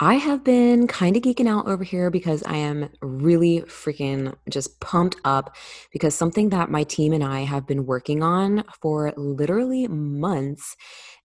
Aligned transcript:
I 0.00 0.14
have 0.14 0.44
been 0.44 0.86
kind 0.86 1.16
of 1.16 1.22
geeking 1.22 1.48
out 1.48 1.66
over 1.66 1.82
here 1.82 2.08
because 2.08 2.44
I 2.44 2.54
am 2.54 2.88
really 3.02 3.62
freaking 3.62 4.32
just 4.48 4.78
pumped 4.78 5.16
up 5.24 5.56
because 5.92 6.14
something 6.14 6.50
that 6.50 6.70
my 6.70 6.84
team 6.84 7.12
and 7.12 7.24
I 7.24 7.40
have 7.40 7.66
been 7.66 7.84
working 7.84 8.22
on 8.22 8.62
for 8.80 9.12
literally 9.16 9.88
months 9.88 10.76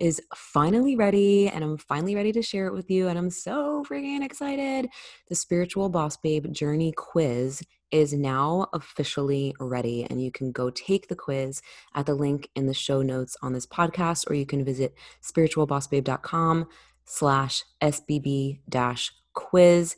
is 0.00 0.22
finally 0.34 0.96
ready 0.96 1.48
and 1.48 1.62
I'm 1.62 1.76
finally 1.76 2.14
ready 2.14 2.32
to 2.32 2.40
share 2.40 2.66
it 2.66 2.72
with 2.72 2.90
you. 2.90 3.08
And 3.08 3.18
I'm 3.18 3.28
so 3.28 3.84
freaking 3.84 4.24
excited. 4.24 4.88
The 5.28 5.34
Spiritual 5.34 5.90
Boss 5.90 6.16
Babe 6.16 6.50
Journey 6.50 6.92
Quiz 6.96 7.62
is 7.90 8.14
now 8.14 8.68
officially 8.72 9.54
ready, 9.60 10.06
and 10.08 10.22
you 10.22 10.32
can 10.32 10.50
go 10.50 10.70
take 10.70 11.08
the 11.08 11.14
quiz 11.14 11.60
at 11.94 12.06
the 12.06 12.14
link 12.14 12.48
in 12.56 12.66
the 12.66 12.72
show 12.72 13.02
notes 13.02 13.36
on 13.42 13.52
this 13.52 13.66
podcast, 13.66 14.28
or 14.30 14.34
you 14.34 14.46
can 14.46 14.64
visit 14.64 14.94
spiritualbossbabe.com 15.22 16.66
slash 17.04 17.64
SBB 17.80 18.60
dash 18.68 19.12
quiz. 19.34 19.96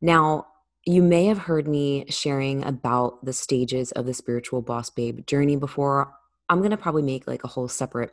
Now, 0.00 0.46
you 0.84 1.02
may 1.02 1.26
have 1.26 1.38
heard 1.38 1.68
me 1.68 2.06
sharing 2.08 2.64
about 2.64 3.24
the 3.24 3.32
stages 3.32 3.92
of 3.92 4.06
the 4.06 4.14
spiritual 4.14 4.62
boss 4.62 4.90
babe 4.90 5.26
journey 5.26 5.56
before. 5.56 6.12
I'm 6.48 6.58
going 6.58 6.70
to 6.70 6.76
probably 6.76 7.02
make 7.02 7.26
like 7.26 7.44
a 7.44 7.48
whole 7.48 7.68
separate 7.68 8.12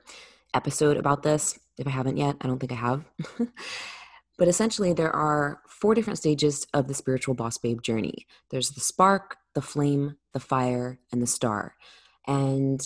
episode 0.54 0.98
about 0.98 1.24
this 1.24 1.58
if 1.78 1.88
I 1.88 1.92
haven't 1.92 2.18
yet. 2.18 2.36
I 2.42 2.48
don't 2.48 2.60
think 2.60 2.72
I 2.72 2.76
have. 2.76 3.06
but 4.38 4.48
essentially, 4.48 4.94
there 4.94 5.16
are 5.16 5.62
four 5.70 5.96
different 5.96 6.20
stages 6.20 6.68
of 6.74 6.88
the 6.88 6.94
spiritual 6.94 7.34
boss 7.34 7.58
babe 7.58 7.82
journey 7.82 8.28
there's 8.50 8.72
the 8.72 8.82
spark, 8.82 9.38
the 9.54 9.62
flame, 9.62 10.18
the 10.34 10.40
fire, 10.40 11.00
and 11.12 11.22
the 11.22 11.28
star. 11.28 11.76
And 12.28 12.86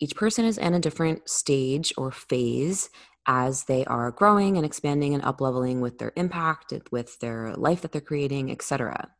each 0.00 0.14
person 0.14 0.44
is 0.44 0.58
in 0.58 0.74
a 0.74 0.80
different 0.80 1.28
stage 1.28 1.92
or 1.96 2.10
phase 2.10 2.90
as 3.26 3.64
they 3.64 3.84
are 3.86 4.10
growing 4.10 4.56
and 4.56 4.64
expanding 4.64 5.14
and 5.14 5.22
upleveling 5.22 5.80
with 5.80 5.98
their 5.98 6.12
impact, 6.16 6.72
with 6.90 7.18
their 7.20 7.54
life 7.54 7.82
that 7.82 7.92
they're 7.92 8.00
creating, 8.00 8.50
etc. 8.50 9.10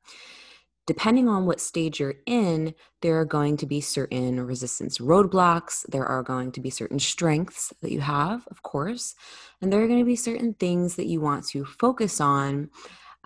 Depending 0.87 1.29
on 1.29 1.47
what 1.47 1.61
stage 1.61 1.99
you're 1.99 2.15
in, 2.27 2.73
there 3.03 3.19
are 3.19 3.25
going 3.25 3.57
to 3.57 3.67
be 3.67 3.81
certain 3.81 4.41
resistance 4.47 4.99
roadblocks. 4.99 5.85
There 5.89 6.07
are 6.07 6.23
going 6.23 6.53
to 6.53 6.61
be 6.61 6.71
certain 6.71 7.01
strengths 7.01 7.73
that 7.83 7.91
you 7.91 8.01
have, 8.01 8.47
of 8.53 8.63
course, 8.63 9.17
and 9.61 9.73
there 9.73 9.83
are 9.83 9.89
going 9.89 9.99
to 9.99 10.05
be 10.05 10.15
certain 10.15 10.55
things 10.55 10.95
that 10.95 11.07
you 11.07 11.21
want 11.21 11.45
to 11.49 11.65
focus 11.65 12.21
on 12.21 12.71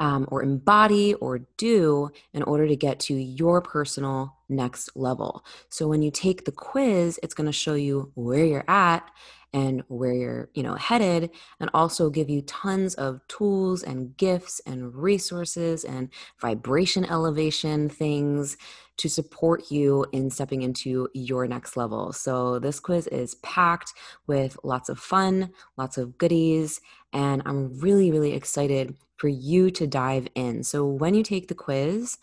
um, 0.01 0.27
or 0.33 0.43
embody 0.43 1.15
or 1.15 1.41
do 1.59 2.11
in 2.33 2.43
order 2.43 2.67
to 2.67 2.75
get 2.75 2.99
to 2.99 3.15
your 3.15 3.61
personal 3.61 4.35
next 4.49 4.91
level. 4.97 5.45
So 5.69 5.87
when 5.87 6.03
you 6.03 6.11
take 6.11 6.45
the 6.47 6.53
quiz, 6.53 7.21
it's 7.23 7.35
going 7.35 7.47
to 7.47 7.53
show 7.53 7.75
you 7.75 8.11
where 8.15 8.45
you're 8.45 8.69
at 8.69 9.09
and 9.53 9.83
where 9.89 10.13
you're 10.13 10.49
you 10.55 10.63
know 10.63 10.75
headed 10.75 11.31
and 11.59 11.69
also 11.75 12.09
give 12.09 12.31
you 12.31 12.41
tons 12.43 12.95
of 12.95 13.21
tools 13.29 13.83
and 13.83 14.17
gifts 14.17 14.61
and 14.65 14.95
resources 14.95 15.83
and 15.83 16.09
vibration 16.41 17.05
elevation 17.05 17.89
things 17.89 18.57
to 19.01 19.09
support 19.09 19.71
you 19.71 20.05
in 20.13 20.31
stepping 20.31 20.63
into 20.63 21.09
your 21.15 21.47
next 21.47 21.77
level 21.77 22.13
so 22.13 22.59
this 22.59 22.79
quiz 22.79 23.07
is 23.07 23.35
packed 23.37 23.95
with 24.27 24.59
lots 24.63 24.89
of 24.89 24.99
fun 24.99 25.51
lots 25.77 25.97
of 25.97 26.19
goodies 26.19 26.81
and 27.13 27.43
i'm 27.47 27.79
really 27.81 28.11
really 28.11 28.33
excited 28.33 28.95
for 29.17 29.29
you 29.29 29.71
to 29.71 29.87
dive 29.87 30.29
in 30.35 30.63
so 30.63 30.87
when 30.87 31.15
you 31.15 31.23
take 31.23 31.49
the 31.49 31.55
quiz 31.55 32.19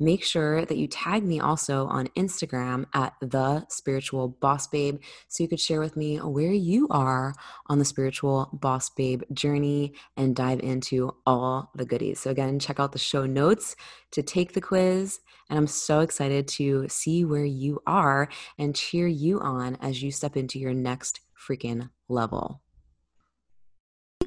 make 0.00 0.24
sure 0.24 0.64
that 0.64 0.76
you 0.76 0.88
tag 0.88 1.24
me 1.24 1.38
also 1.38 1.86
on 1.86 2.08
Instagram 2.16 2.84
at 2.94 3.14
the 3.20 3.64
spiritual 3.68 4.28
boss 4.28 4.66
babe 4.66 5.00
so 5.28 5.42
you 5.42 5.48
could 5.48 5.60
share 5.60 5.80
with 5.80 5.96
me 5.96 6.16
where 6.18 6.52
you 6.52 6.88
are 6.90 7.34
on 7.68 7.78
the 7.78 7.84
spiritual 7.84 8.48
boss 8.52 8.90
babe 8.90 9.22
journey 9.32 9.94
and 10.16 10.34
dive 10.34 10.60
into 10.60 11.14
all 11.26 11.70
the 11.74 11.84
goodies. 11.84 12.20
So, 12.20 12.30
again, 12.30 12.58
check 12.58 12.80
out 12.80 12.92
the 12.92 12.98
show 12.98 13.24
notes 13.24 13.76
to 14.12 14.22
take 14.22 14.52
the 14.52 14.60
quiz. 14.60 15.20
And 15.48 15.58
I'm 15.58 15.66
so 15.66 16.00
excited 16.00 16.48
to 16.48 16.88
see 16.88 17.24
where 17.24 17.44
you 17.44 17.80
are 17.86 18.28
and 18.58 18.74
cheer 18.74 19.06
you 19.06 19.40
on 19.40 19.76
as 19.76 20.02
you 20.02 20.10
step 20.10 20.36
into 20.36 20.58
your 20.58 20.74
next 20.74 21.20
freaking 21.38 21.90
level. 22.08 22.63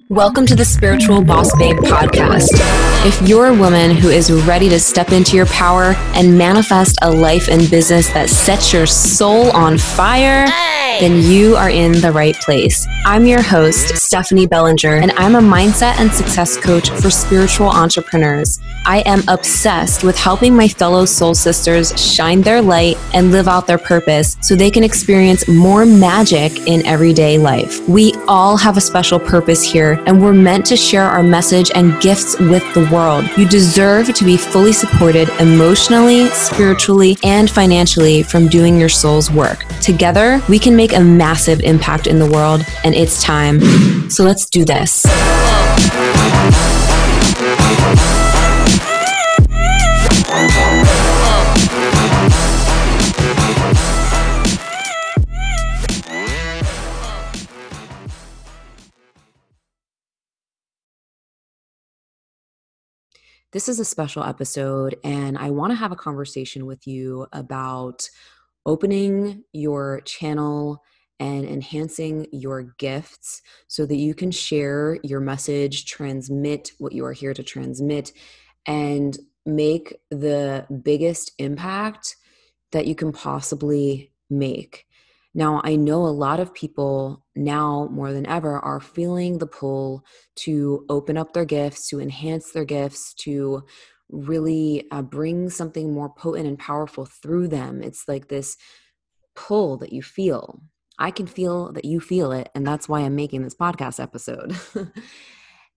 Welcome 0.10 0.46
to 0.46 0.56
the 0.56 0.64
Spiritual 0.64 1.22
Boss 1.22 1.54
Babe 1.58 1.76
podcast. 1.78 2.50
If 3.06 3.28
you're 3.28 3.48
a 3.48 3.54
woman 3.54 3.92
who 3.92 4.10
is 4.10 4.32
ready 4.32 4.70
to 4.70 4.80
step 4.80 5.12
into 5.12 5.36
your 5.36 5.46
power 5.48 5.96
and 6.16 6.38
manifest 6.38 6.98
a 7.02 7.12
life 7.12 7.50
and 7.50 7.70
business 7.70 8.08
that 8.14 8.30
sets 8.30 8.72
your 8.72 8.86
soul 8.86 9.52
on 9.52 9.78
fire, 9.78 10.46
then 11.00 11.22
you 11.22 11.56
are 11.56 11.70
in 11.70 11.92
the 12.00 12.12
right 12.12 12.36
place. 12.36 12.88
I'm 13.06 13.26
your 13.26 13.42
host, 13.42 13.96
Stephanie 13.98 14.48
Bellinger, 14.48 14.96
and 14.96 15.12
I'm 15.12 15.36
a 15.36 15.42
mindset 15.42 16.00
and 16.00 16.12
success 16.12 16.58
coach 16.58 16.90
for 16.90 17.10
spiritual 17.10 17.68
entrepreneurs. 17.68 18.60
I 18.86 19.00
am 19.06 19.22
obsessed 19.28 20.04
with 20.04 20.18
helping 20.18 20.56
my 20.56 20.68
fellow 20.68 21.06
soul 21.06 21.36
sisters 21.36 21.92
shine 22.02 22.42
their 22.42 22.62
light 22.62 22.98
and 23.14 23.32
live 23.32 23.48
out 23.48 23.68
their 23.68 23.78
purpose 23.78 24.38
so 24.42 24.56
they 24.56 24.72
can 24.72 24.84
experience 24.84 25.48
more 25.48 25.86
magic 25.86 26.68
in 26.68 26.86
everyday 26.86 27.38
life. 27.38 27.88
We 27.88 28.14
all 28.28 28.58
have 28.58 28.78
a 28.78 28.82
special 28.82 29.20
purpose 29.20 29.62
here, 29.62 29.87
and 29.94 30.20
we're 30.20 30.34
meant 30.34 30.66
to 30.68 30.76
share 30.76 31.04
our 31.04 31.22
message 31.22 31.70
and 31.76 32.02
gifts 32.02 32.40
with 32.40 32.64
the 32.74 32.90
world. 32.92 33.26
You 33.38 33.48
deserve 33.48 34.12
to 34.16 34.26
be 34.26 34.36
fully 34.36 34.74
supported 34.74 35.30
emotionally, 35.40 36.28
spiritually, 36.30 37.18
and 37.24 37.50
financially 37.50 38.24
from 38.24 38.48
doing 38.48 38.80
your 38.80 38.90
soul's 38.90 39.30
work. 39.30 39.64
Together, 39.80 40.42
we 40.50 40.58
can 40.58 40.76
make 40.76 40.88
make 40.88 40.98
a 40.98 41.04
massive 41.04 41.60
impact 41.62 42.08
in 42.08 42.20
the 42.20 42.26
world, 42.26 42.66
and 42.84 42.96
it's 42.96 43.22
time. 43.22 43.60
So 44.10 44.24
let's 44.24 44.46
do 44.46 44.64
this. 44.64 45.06
This 63.54 63.70
is 63.70 63.80
a 63.80 63.86
special 63.86 64.26
episode, 64.26 64.98
and 65.06 65.38
I 65.38 65.52
want 65.52 65.72
to 65.72 65.76
have 65.78 65.94
a 65.94 65.96
conversation 65.96 66.66
with 66.66 66.86
you 66.86 67.28
about 67.32 68.10
opening 68.66 69.44
your 69.54 70.02
channel 70.02 70.84
and 71.22 71.46
enhancing 71.46 72.28
your 72.34 72.64
gifts 72.78 73.42
so 73.70 73.86
that 73.86 73.96
you 73.96 74.14
can 74.14 74.32
share 74.32 75.00
your 75.02 75.22
message, 75.22 75.86
transmit 75.86 76.72
what 76.78 76.92
you 76.92 77.06
are 77.06 77.14
here 77.14 77.34
to 77.34 77.42
transmit, 77.42 78.12
and 78.66 79.18
make 79.46 79.96
the 80.12 80.68
biggest 80.84 81.32
impact 81.38 82.18
that 82.74 82.86
you 82.86 82.96
can 82.96 83.14
possibly 83.14 84.12
make. 84.30 84.87
Now, 85.38 85.62
I 85.64 85.76
know 85.76 86.02
a 86.02 86.10
lot 86.10 86.40
of 86.40 86.52
people 86.52 87.24
now 87.36 87.88
more 87.92 88.12
than 88.12 88.26
ever 88.26 88.58
are 88.58 88.80
feeling 88.80 89.38
the 89.38 89.46
pull 89.46 90.04
to 90.38 90.84
open 90.90 91.16
up 91.16 91.34
their 91.34 91.46
gifts, 91.46 91.88
to 91.90 92.00
enhance 92.02 92.52
their 92.54 92.66
gifts, 92.66 93.14
to 93.20 93.64
really 94.10 94.88
uh, 94.90 95.04
bring 95.04 95.52
something 95.52 95.94
more 95.94 96.10
potent 96.10 96.48
and 96.48 96.58
powerful 96.58 97.06
through 97.06 97.50
them. 97.50 97.84
It's 97.84 98.08
like 98.08 98.30
this 98.30 98.58
pull 99.36 99.78
that 99.78 99.94
you 99.94 100.02
feel. 100.02 100.60
I 100.98 101.12
can 101.12 101.28
feel 101.28 101.72
that 101.74 101.86
you 101.86 102.00
feel 102.00 102.32
it, 102.32 102.50
and 102.56 102.66
that's 102.66 102.90
why 102.90 103.02
I'm 103.02 103.16
making 103.16 103.44
this 103.44 103.54
podcast 103.54 104.02
episode. 104.02 104.58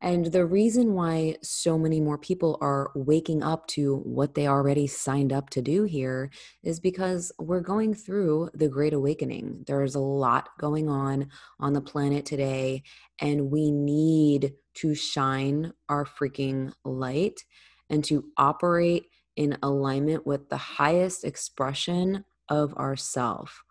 and 0.03 0.27
the 0.27 0.47
reason 0.47 0.95
why 0.95 1.37
so 1.43 1.77
many 1.79 2.01
more 2.01 2.17
people 2.17 2.57
are 2.63 2.91
waking 2.95 3.43
up 3.43 3.67
to 3.69 3.97
what 3.99 4.35
they 4.35 4.49
already 4.49 4.87
signed 4.87 5.33
up 5.33 5.51
to 5.51 5.61
do 5.61 5.85
here 5.85 6.31
is 6.63 6.81
because 6.81 7.31
we're 7.39 7.61
going 7.61 7.93
through 7.93 8.49
the 8.55 8.69
Great 8.69 8.95
Awakening. 8.95 9.65
There's 9.67 9.95
a 9.95 10.01
lot 10.01 10.49
going 10.59 10.89
on 10.89 11.29
on 11.59 11.75
the 11.75 11.83
planet 11.83 12.25
today, 12.25 12.83
and 13.21 13.51
we 13.51 13.71
need 13.71 14.55
to 14.75 14.95
shine 14.95 15.73
our 15.91 16.07
freaking 16.07 16.73
light 16.83 17.45
and 17.91 18.03
to 18.05 18.25
operate 18.39 19.07
in 19.37 19.59
alignment 19.63 20.27
with 20.27 20.49
the 20.49 20.57
highest 20.57 21.25
expression 21.25 22.25
of 22.49 22.73
ourself. 22.75 23.63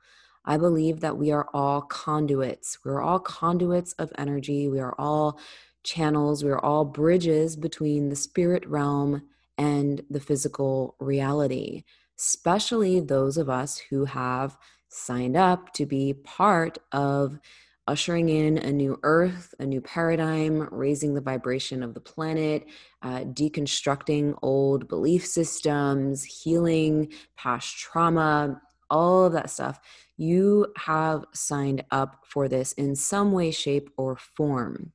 I 0.45 0.57
believe 0.57 1.01
that 1.01 1.17
we 1.17 1.31
are 1.31 1.47
all 1.53 1.81
conduits. 1.81 2.79
We're 2.83 3.01
all 3.01 3.19
conduits 3.19 3.93
of 3.93 4.11
energy. 4.17 4.67
We 4.67 4.79
are 4.79 4.95
all 4.97 5.39
channels. 5.83 6.43
We 6.43 6.51
are 6.51 6.63
all 6.63 6.85
bridges 6.85 7.55
between 7.55 8.09
the 8.09 8.15
spirit 8.15 8.65
realm 8.67 9.23
and 9.57 10.01
the 10.09 10.19
physical 10.19 10.95
reality, 10.99 11.83
especially 12.17 12.99
those 12.99 13.37
of 13.37 13.49
us 13.49 13.77
who 13.77 14.05
have 14.05 14.57
signed 14.89 15.37
up 15.37 15.73
to 15.73 15.85
be 15.85 16.13
part 16.13 16.77
of 16.91 17.39
ushering 17.87 18.29
in 18.29 18.57
a 18.59 18.71
new 18.71 18.99
earth, 19.01 19.55
a 19.59 19.65
new 19.65 19.81
paradigm, 19.81 20.67
raising 20.71 21.15
the 21.15 21.21
vibration 21.21 21.81
of 21.81 21.95
the 21.95 21.99
planet, 21.99 22.67
uh, 23.01 23.21
deconstructing 23.21 24.37
old 24.43 24.87
belief 24.87 25.25
systems, 25.25 26.23
healing 26.23 27.11
past 27.35 27.77
trauma, 27.77 28.61
all 28.91 29.25
of 29.25 29.33
that 29.33 29.49
stuff. 29.49 29.79
You 30.17 30.71
have 30.77 31.25
signed 31.33 31.83
up 31.89 32.25
for 32.27 32.47
this 32.47 32.73
in 32.73 32.95
some 32.95 33.31
way, 33.31 33.49
shape, 33.49 33.89
or 33.97 34.15
form. 34.15 34.93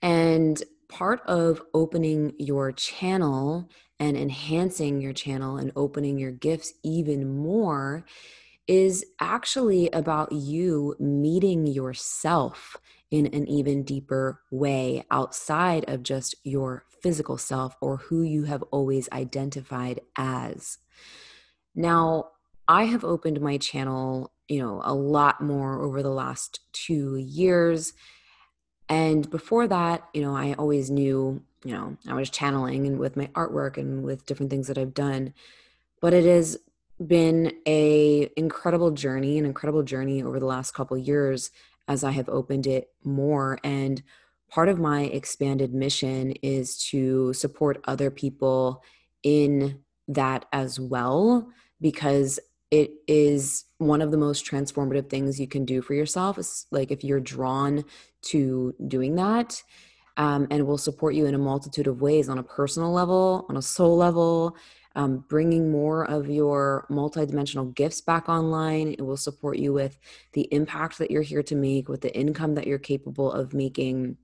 And 0.00 0.62
part 0.88 1.20
of 1.26 1.62
opening 1.72 2.34
your 2.38 2.72
channel 2.72 3.70
and 3.98 4.16
enhancing 4.16 5.00
your 5.00 5.12
channel 5.12 5.56
and 5.56 5.72
opening 5.76 6.18
your 6.18 6.32
gifts 6.32 6.72
even 6.82 7.36
more 7.38 8.04
is 8.66 9.04
actually 9.20 9.90
about 9.90 10.32
you 10.32 10.94
meeting 10.98 11.66
yourself 11.66 12.76
in 13.10 13.26
an 13.26 13.46
even 13.48 13.82
deeper 13.82 14.40
way 14.50 15.04
outside 15.10 15.84
of 15.88 16.02
just 16.02 16.34
your 16.44 16.84
physical 17.02 17.36
self 17.36 17.76
or 17.80 17.96
who 17.96 18.22
you 18.22 18.44
have 18.44 18.62
always 18.70 19.08
identified 19.12 20.00
as. 20.16 20.78
Now, 21.74 22.30
I 22.68 22.84
have 22.84 23.04
opened 23.04 23.40
my 23.40 23.58
channel, 23.58 24.32
you 24.48 24.60
know, 24.60 24.80
a 24.84 24.94
lot 24.94 25.40
more 25.40 25.82
over 25.82 26.02
the 26.02 26.10
last 26.10 26.60
2 26.72 27.16
years. 27.16 27.92
And 28.92 29.30
before 29.30 29.66
that, 29.68 30.06
you 30.12 30.20
know, 30.20 30.36
I 30.36 30.52
always 30.52 30.90
knew, 30.90 31.42
you 31.64 31.72
know, 31.72 31.96
I 32.06 32.12
was 32.12 32.28
channeling 32.28 32.86
and 32.86 32.98
with 32.98 33.16
my 33.16 33.28
artwork 33.28 33.78
and 33.78 34.02
with 34.04 34.26
different 34.26 34.50
things 34.50 34.68
that 34.68 34.76
I've 34.76 34.92
done. 34.92 35.32
But 36.02 36.12
it 36.12 36.26
has 36.26 36.58
been 37.04 37.54
a 37.66 38.30
incredible 38.36 38.90
journey, 38.90 39.38
an 39.38 39.46
incredible 39.46 39.82
journey 39.82 40.22
over 40.22 40.38
the 40.38 40.44
last 40.44 40.74
couple 40.74 40.98
years 40.98 41.50
as 41.88 42.04
I 42.04 42.10
have 42.10 42.28
opened 42.28 42.66
it 42.66 42.90
more 43.02 43.58
and 43.64 44.02
part 44.50 44.68
of 44.68 44.78
my 44.78 45.04
expanded 45.04 45.72
mission 45.72 46.32
is 46.42 46.76
to 46.90 47.32
support 47.32 47.82
other 47.84 48.10
people 48.10 48.84
in 49.22 49.80
that 50.06 50.44
as 50.52 50.78
well 50.78 51.48
because 51.80 52.38
it 52.70 52.90
is 53.08 53.64
one 53.86 54.02
of 54.02 54.10
the 54.10 54.16
most 54.16 54.46
transformative 54.46 55.08
things 55.08 55.40
you 55.40 55.46
can 55.46 55.64
do 55.64 55.82
for 55.82 55.94
yourself 55.94 56.38
is 56.38 56.66
like 56.70 56.90
if 56.90 57.04
you're 57.04 57.20
drawn 57.20 57.84
to 58.22 58.74
doing 58.88 59.16
that 59.16 59.62
um, 60.16 60.46
and 60.50 60.66
will 60.66 60.78
support 60.78 61.14
you 61.14 61.26
in 61.26 61.34
a 61.34 61.38
multitude 61.38 61.86
of 61.86 62.00
ways 62.00 62.28
on 62.28 62.38
a 62.38 62.42
personal 62.42 62.92
level 62.92 63.46
on 63.48 63.56
a 63.56 63.62
soul 63.62 63.96
level 63.96 64.56
um, 64.94 65.24
bringing 65.28 65.70
more 65.70 66.04
of 66.04 66.28
your 66.28 66.86
multidimensional 66.90 67.74
gifts 67.74 68.00
back 68.00 68.28
online. 68.28 68.92
It 68.92 69.02
will 69.02 69.16
support 69.16 69.58
you 69.58 69.72
with 69.72 69.98
the 70.32 70.48
impact 70.52 70.98
that 70.98 71.10
you're 71.10 71.22
here 71.22 71.42
to 71.44 71.54
make, 71.54 71.88
with 71.88 72.02
the 72.02 72.14
income 72.14 72.54
that 72.54 72.66
you're 72.66 72.78
capable 72.78 73.32
of 73.32 73.54
making, 73.54 74.18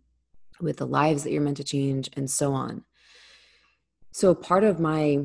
with 0.61 0.77
the 0.77 0.87
lives 0.87 1.25
that 1.25 1.33
you're 1.33 1.43
meant 1.43 1.57
to 1.59 1.65
change, 1.65 2.11
and 2.15 2.31
so 2.31 2.53
on. 2.53 2.85
So, 4.13 4.35
part 4.35 4.65
of 4.65 4.81
my 4.81 5.21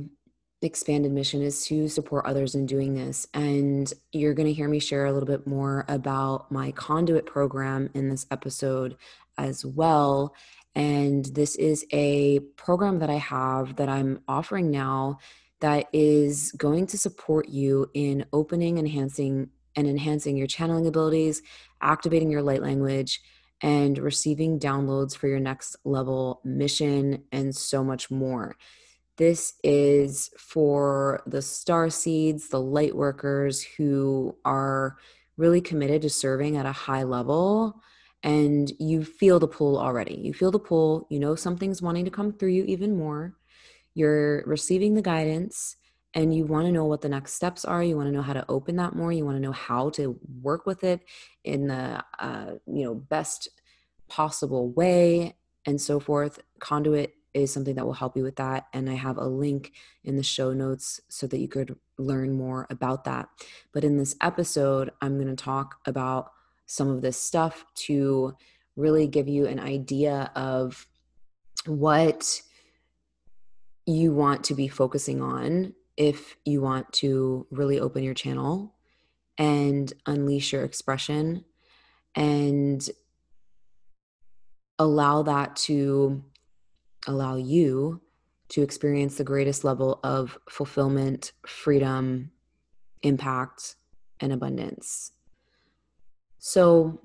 expanded 0.63 1.11
mission 1.11 1.41
is 1.41 1.65
to 1.67 1.87
support 1.87 2.25
others 2.25 2.55
in 2.55 2.65
doing 2.65 2.93
this. 2.95 3.27
And 3.33 3.91
you're 4.11 4.33
going 4.33 4.47
to 4.47 4.53
hear 4.53 4.67
me 4.67 4.79
share 4.79 5.05
a 5.05 5.13
little 5.13 5.27
bit 5.27 5.47
more 5.47 5.85
about 5.87 6.51
my 6.51 6.71
conduit 6.71 7.25
program 7.25 7.89
in 7.93 8.09
this 8.09 8.25
episode 8.31 8.95
as 9.37 9.65
well. 9.65 10.33
And 10.75 11.25
this 11.25 11.55
is 11.55 11.85
a 11.91 12.39
program 12.55 12.99
that 12.99 13.09
I 13.09 13.17
have 13.17 13.75
that 13.75 13.89
I'm 13.89 14.21
offering 14.27 14.71
now 14.71 15.19
that 15.59 15.87
is 15.93 16.51
going 16.53 16.87
to 16.87 16.97
support 16.97 17.47
you 17.47 17.89
in 17.93 18.25
opening, 18.33 18.77
enhancing, 18.77 19.49
and 19.75 19.87
enhancing 19.87 20.35
your 20.35 20.47
channeling 20.47 20.87
abilities, 20.87 21.41
activating 21.81 22.29
your 22.29 22.41
light 22.41 22.61
language, 22.61 23.21
and 23.61 23.97
receiving 23.97 24.59
downloads 24.59 25.15
for 25.15 25.27
your 25.27 25.39
next 25.39 25.77
level 25.85 26.41
mission, 26.43 27.23
and 27.31 27.55
so 27.55 27.83
much 27.83 28.11
more. 28.11 28.57
This 29.17 29.53
is 29.63 30.31
for 30.37 31.21
the 31.27 31.41
star 31.41 31.89
seeds, 31.89 32.49
the 32.49 32.59
light 32.59 32.95
workers 32.95 33.61
who 33.61 34.35
are 34.43 34.97
really 35.37 35.61
committed 35.61 36.01
to 36.01 36.09
serving 36.09 36.57
at 36.57 36.65
a 36.65 36.71
high 36.71 37.03
level 37.03 37.81
and 38.23 38.71
you 38.79 39.03
feel 39.03 39.39
the 39.39 39.47
pull 39.47 39.77
already. 39.77 40.15
You 40.15 40.33
feel 40.33 40.51
the 40.51 40.59
pull, 40.59 41.07
you 41.09 41.19
know 41.19 41.35
something's 41.35 41.81
wanting 41.81 42.05
to 42.05 42.11
come 42.11 42.31
through 42.31 42.49
you 42.49 42.63
even 42.65 42.95
more. 42.97 43.35
You're 43.93 44.43
receiving 44.45 44.95
the 44.95 45.01
guidance 45.01 45.75
and 46.15 46.33
you 46.33 46.45
want 46.45 46.65
to 46.65 46.71
know 46.71 46.85
what 46.85 47.01
the 47.01 47.09
next 47.09 47.33
steps 47.33 47.65
are. 47.65 47.83
You 47.83 47.97
want 47.97 48.07
to 48.07 48.13
know 48.13 48.21
how 48.21 48.33
to 48.33 48.45
open 48.49 48.75
that 48.77 48.95
more. 48.95 49.11
You 49.11 49.25
want 49.25 49.37
to 49.37 49.41
know 49.41 49.51
how 49.51 49.89
to 49.91 50.17
work 50.41 50.65
with 50.65 50.83
it 50.83 51.01
in 51.43 51.67
the 51.67 52.03
uh, 52.19 52.53
you 52.65 52.85
know 52.85 52.95
best 52.95 53.49
possible 54.07 54.69
way 54.71 55.35
and 55.65 55.79
so 55.79 55.99
forth. 55.99 56.39
Conduit 56.59 57.13
is 57.33 57.51
something 57.51 57.75
that 57.75 57.85
will 57.85 57.93
help 57.93 58.15
you 58.15 58.23
with 58.23 58.35
that. 58.37 58.67
And 58.73 58.89
I 58.89 58.93
have 58.93 59.17
a 59.17 59.25
link 59.25 59.73
in 60.03 60.15
the 60.15 60.23
show 60.23 60.53
notes 60.53 60.99
so 61.09 61.27
that 61.27 61.39
you 61.39 61.47
could 61.47 61.75
learn 61.97 62.33
more 62.33 62.67
about 62.69 63.03
that. 63.05 63.29
But 63.73 63.83
in 63.83 63.97
this 63.97 64.15
episode, 64.21 64.91
I'm 65.01 65.15
going 65.15 65.35
to 65.35 65.43
talk 65.43 65.79
about 65.85 66.31
some 66.65 66.89
of 66.89 67.01
this 67.01 67.19
stuff 67.19 67.65
to 67.75 68.35
really 68.75 69.07
give 69.07 69.27
you 69.27 69.45
an 69.45 69.59
idea 69.59 70.31
of 70.35 70.87
what 71.65 72.41
you 73.85 74.13
want 74.13 74.43
to 74.45 74.55
be 74.55 74.67
focusing 74.67 75.21
on 75.21 75.73
if 75.97 76.35
you 76.45 76.61
want 76.61 76.91
to 76.93 77.45
really 77.51 77.79
open 77.79 78.03
your 78.03 78.13
channel 78.13 78.73
and 79.37 79.93
unleash 80.05 80.53
your 80.53 80.63
expression 80.63 81.43
and 82.15 82.89
allow 84.79 85.23
that 85.23 85.55
to 85.55 86.23
allow 87.07 87.35
you 87.35 88.01
to 88.49 88.61
experience 88.61 89.17
the 89.17 89.23
greatest 89.23 89.63
level 89.63 89.99
of 90.03 90.37
fulfillment, 90.49 91.31
freedom, 91.45 92.31
impact, 93.01 93.75
and 94.19 94.31
abundance. 94.31 95.11
So 96.39 97.01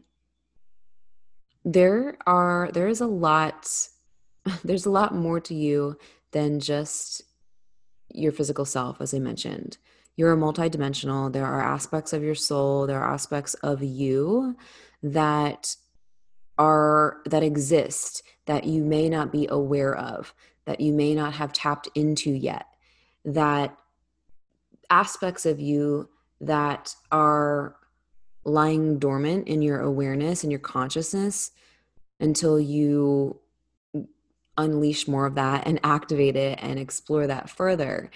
there 1.65 2.17
are 2.27 2.71
there 2.73 2.89
is 2.89 3.01
a 3.01 3.07
lot 3.07 3.69
there's 4.65 4.87
a 4.87 4.91
lot 4.91 5.15
more 5.15 5.41
to 5.41 5.55
you 5.55 5.97
than 6.33 6.61
just 6.61 7.23
your 8.13 8.33
physical 8.33 8.65
self 8.65 9.01
as 9.01 9.13
I 9.15 9.19
mentioned. 9.19 9.79
You're 10.17 10.37
multidimensional. 10.37 11.33
There 11.33 11.47
are 11.47 11.63
aspects 11.63 12.13
of 12.13 12.23
your 12.23 12.35
soul, 12.35 12.87
there 12.87 13.01
are 13.01 13.15
aspects 13.15 13.55
of 13.55 13.83
you 13.83 14.57
that 15.03 15.77
are 16.59 17.19
that 17.27 17.43
exist 17.43 18.23
that 18.47 18.65
you 18.65 18.85
may 18.85 19.09
not 19.09 19.31
be 19.33 19.47
aware 19.51 19.97
of, 19.97 20.35
that 20.65 20.81
you 20.81 20.93
may 20.93 21.15
not 21.15 21.35
have 21.35 21.53
tapped 21.53 21.89
into 21.95 22.31
yet. 22.31 22.67
That 23.25 23.77
aspects 24.91 25.47
of 25.47 25.61
you 25.61 26.09
that 26.41 26.95
are 27.13 27.77
lying 28.45 28.99
dormant 28.99 29.49
in 29.49 29.63
your 29.63 29.81
awareness 29.81 30.43
and 30.43 30.51
your 30.51 30.61
consciousness 30.61 31.51
until 32.21 32.59
you 32.59 33.39
unleash 34.57 35.07
more 35.07 35.27
of 35.27 35.37
that 35.37 35.67
and 35.67 35.79
activate 35.85 36.37
it 36.37 36.59
and 36.61 36.79
explore 36.79 37.27
that 37.27 37.49
further. 37.49 38.11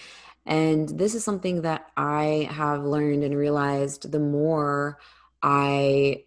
And 0.45 0.89
this 0.89 1.15
is 1.15 1.25
something 1.25 1.63
that 1.63 1.87
I 1.97 2.49
have 2.51 2.85
learned 2.85 3.23
and 3.23 3.37
realized 3.37 4.11
the 4.11 4.19
more 4.19 4.99
I 5.43 6.25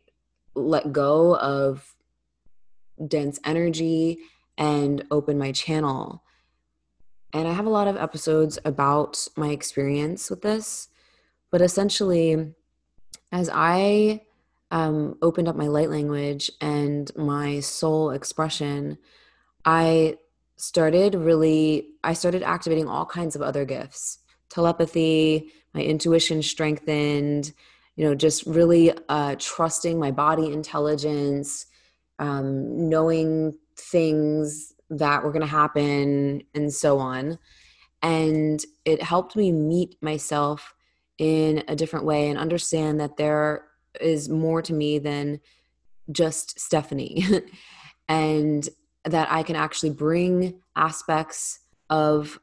let 0.54 0.94
go 0.94 1.36
of 1.38 1.95
dense 3.08 3.40
energy 3.44 4.20
and 4.58 5.06
open 5.12 5.38
my 5.38 5.52
channel. 5.52 6.24
And 7.34 7.48
I 7.48 7.54
have 7.54 7.66
a 7.66 7.70
lot 7.70 7.88
of 7.88 7.98
episodes 7.98 8.58
about 8.64 9.28
my 9.36 9.50
experience 9.50 10.30
with 10.30 10.42
this, 10.42 10.88
but 11.52 11.62
essentially, 11.62 12.54
as 13.32 13.50
I 13.54 14.22
um, 14.72 15.18
opened 15.22 15.48
up 15.48 15.56
my 15.56 15.68
light 15.68 15.90
language 15.90 16.50
and 16.62 17.12
my 17.16 17.60
soul 17.60 18.12
expression, 18.12 18.98
I 19.66 20.18
started 20.56 21.16
really, 21.16 21.90
I 22.04 22.14
started 22.14 22.44
activating 22.44 22.88
all 22.88 23.06
kinds 23.06 23.36
of 23.36 23.42
other 23.42 23.66
gifts 23.66 24.20
telepathy, 24.50 25.52
my 25.74 25.82
intuition 25.82 26.42
strengthened, 26.42 27.52
you 27.96 28.06
know, 28.06 28.16
just 28.16 28.46
really 28.46 28.94
uh, 29.10 29.36
trusting 29.38 30.00
my 30.00 30.12
body 30.12 30.52
intelligence, 30.52 31.66
um, 32.20 32.90
knowing 32.90 33.58
things 33.78 34.74
that 34.90 35.24
were 35.24 35.32
going 35.32 35.42
to 35.42 35.48
happen, 35.48 36.44
and 36.54 36.74
so 36.74 37.00
on. 37.00 37.38
And 38.02 38.64
it 38.86 39.02
helped 39.02 39.36
me 39.36 39.52
meet 39.52 39.98
myself 40.02 40.74
in 41.18 41.64
a 41.68 41.76
different 41.76 42.06
way 42.06 42.30
and 42.30 42.38
understand 42.38 43.00
that 43.00 43.18
there 43.18 43.66
is 44.00 44.30
more 44.30 44.62
to 44.62 44.74
me 44.74 45.00
than 45.00 45.40
just 46.12 46.60
Stephanie. 46.60 47.26
and 48.08 48.70
that 49.06 49.32
I 49.32 49.44
can 49.44 49.56
actually 49.56 49.92
bring 49.92 50.60
aspects 50.76 51.60
of 51.90 52.40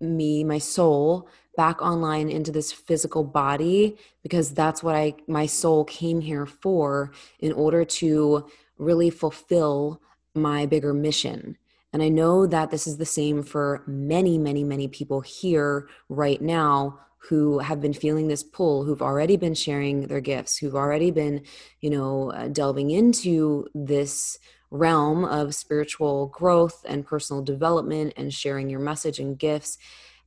me, 0.00 0.44
my 0.44 0.58
soul, 0.58 1.28
back 1.56 1.80
online 1.82 2.30
into 2.30 2.50
this 2.50 2.72
physical 2.72 3.22
body 3.22 3.96
because 4.22 4.52
that's 4.52 4.82
what 4.82 4.96
I 4.96 5.14
my 5.28 5.46
soul 5.46 5.84
came 5.84 6.20
here 6.20 6.46
for 6.46 7.12
in 7.38 7.52
order 7.52 7.84
to 7.84 8.48
really 8.78 9.10
fulfill 9.10 10.00
my 10.34 10.66
bigger 10.66 10.92
mission. 10.92 11.56
And 11.92 12.02
I 12.02 12.08
know 12.08 12.46
that 12.46 12.70
this 12.70 12.86
is 12.86 12.96
the 12.96 13.06
same 13.06 13.42
for 13.42 13.84
many, 13.86 14.36
many, 14.36 14.64
many 14.64 14.88
people 14.88 15.20
here 15.20 15.88
right 16.08 16.42
now 16.42 16.98
who 17.28 17.60
have 17.60 17.80
been 17.80 17.94
feeling 17.94 18.28
this 18.28 18.42
pull, 18.42 18.84
who've 18.84 19.00
already 19.00 19.36
been 19.36 19.54
sharing 19.54 20.08
their 20.08 20.20
gifts, 20.20 20.56
who've 20.56 20.74
already 20.74 21.10
been, 21.10 21.42
you 21.80 21.88
know, 21.88 22.32
uh, 22.32 22.48
delving 22.48 22.90
into 22.90 23.66
this 23.74 24.38
realm 24.70 25.24
of 25.24 25.54
spiritual 25.54 26.26
growth 26.26 26.84
and 26.86 27.06
personal 27.06 27.42
development 27.42 28.12
and 28.16 28.34
sharing 28.34 28.68
your 28.68 28.80
message 28.80 29.20
and 29.20 29.38
gifts. 29.38 29.78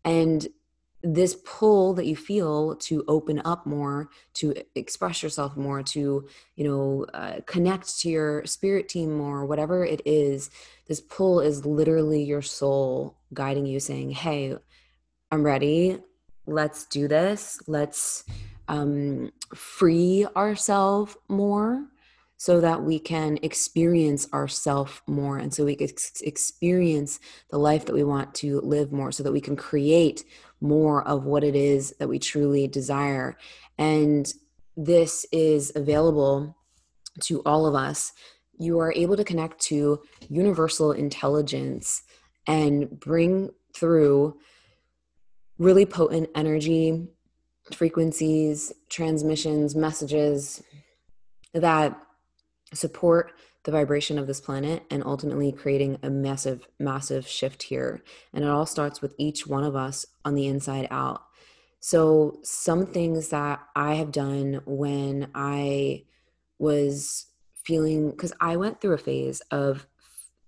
And 0.05 0.47
this 1.03 1.35
pull 1.45 1.93
that 1.93 2.07
you 2.07 2.15
feel 2.15 2.75
to 2.75 3.03
open 3.07 3.41
up 3.45 3.65
more 3.65 4.09
to 4.33 4.53
express 4.75 5.21
yourself 5.21 5.55
more 5.55 5.83
to 5.83 6.27
you 6.55 6.63
know 6.67 7.05
uh, 7.13 7.39
connect 7.45 7.99
to 7.99 8.09
your 8.09 8.43
spirit 8.45 8.89
team 8.89 9.15
more 9.15 9.45
whatever 9.45 9.85
it 9.85 10.01
is 10.05 10.49
this 10.87 10.99
pull 10.99 11.39
is 11.39 11.65
literally 11.65 12.23
your 12.23 12.41
soul 12.41 13.15
guiding 13.33 13.65
you 13.65 13.79
saying 13.79 14.09
hey 14.09 14.55
i'm 15.31 15.43
ready. 15.43 15.99
Let's 16.47 16.85
do 16.85 17.09
this. 17.09 17.59
Let's 17.67 18.23
um, 18.69 19.31
free 19.53 20.25
ourselves 20.35 21.17
more 21.27 21.85
so 22.37 22.61
that 22.61 22.83
we 22.83 22.99
can 22.99 23.37
experience 23.41 24.31
ourself 24.31 25.01
more 25.07 25.39
and 25.39 25.53
so 25.53 25.65
we 25.65 25.75
can 25.75 25.89
ex- 25.89 26.21
experience 26.21 27.19
the 27.49 27.57
life 27.57 27.85
that 27.85 27.93
we 27.93 28.03
want 28.03 28.33
to 28.35 28.61
live 28.61 28.91
more 28.93 29.11
so 29.11 29.23
that 29.23 29.31
we 29.31 29.41
can 29.41 29.55
create 29.55 30.23
more 30.61 31.07
of 31.07 31.25
what 31.25 31.43
it 31.43 31.55
is 31.55 31.93
that 31.99 32.09
we 32.09 32.19
truly 32.19 32.67
desire. 32.67 33.37
And 33.77 34.31
this 34.75 35.25
is 35.31 35.71
available 35.75 36.55
to 37.21 37.41
all 37.43 37.65
of 37.65 37.75
us. 37.75 38.13
You 38.59 38.79
are 38.79 38.93
able 38.93 39.17
to 39.17 39.23
connect 39.23 39.59
to 39.63 40.01
universal 40.29 40.91
intelligence 40.91 42.03
and 42.47 42.99
bring 42.99 43.51
through 43.75 44.37
really 45.57 45.85
potent 45.85 46.29
energy 46.35 47.07
frequencies 47.73 48.71
transmissions 48.89 49.75
messages 49.75 50.63
that 51.53 51.99
support 52.73 53.33
the 53.63 53.71
vibration 53.71 54.17
of 54.17 54.27
this 54.27 54.39
planet 54.39 54.83
and 54.89 55.03
ultimately 55.05 55.51
creating 55.51 55.97
a 56.01 56.09
massive, 56.09 56.67
massive 56.79 57.27
shift 57.27 57.63
here. 57.63 58.01
And 58.33 58.43
it 58.43 58.49
all 58.49 58.65
starts 58.65 59.01
with 59.01 59.13
each 59.17 59.45
one 59.45 59.63
of 59.63 59.75
us 59.75 60.05
on 60.23 60.35
the 60.35 60.47
inside 60.47 60.87
out. 60.89 61.23
So, 61.79 62.39
some 62.43 62.85
things 62.85 63.29
that 63.29 63.59
I 63.75 63.95
have 63.95 64.11
done 64.11 64.61
when 64.65 65.29
I 65.35 66.05
was 66.57 67.27
feeling, 67.63 68.11
because 68.11 68.33
I 68.41 68.55
went 68.55 68.81
through 68.81 68.93
a 68.93 68.97
phase 68.97 69.41
of 69.51 69.85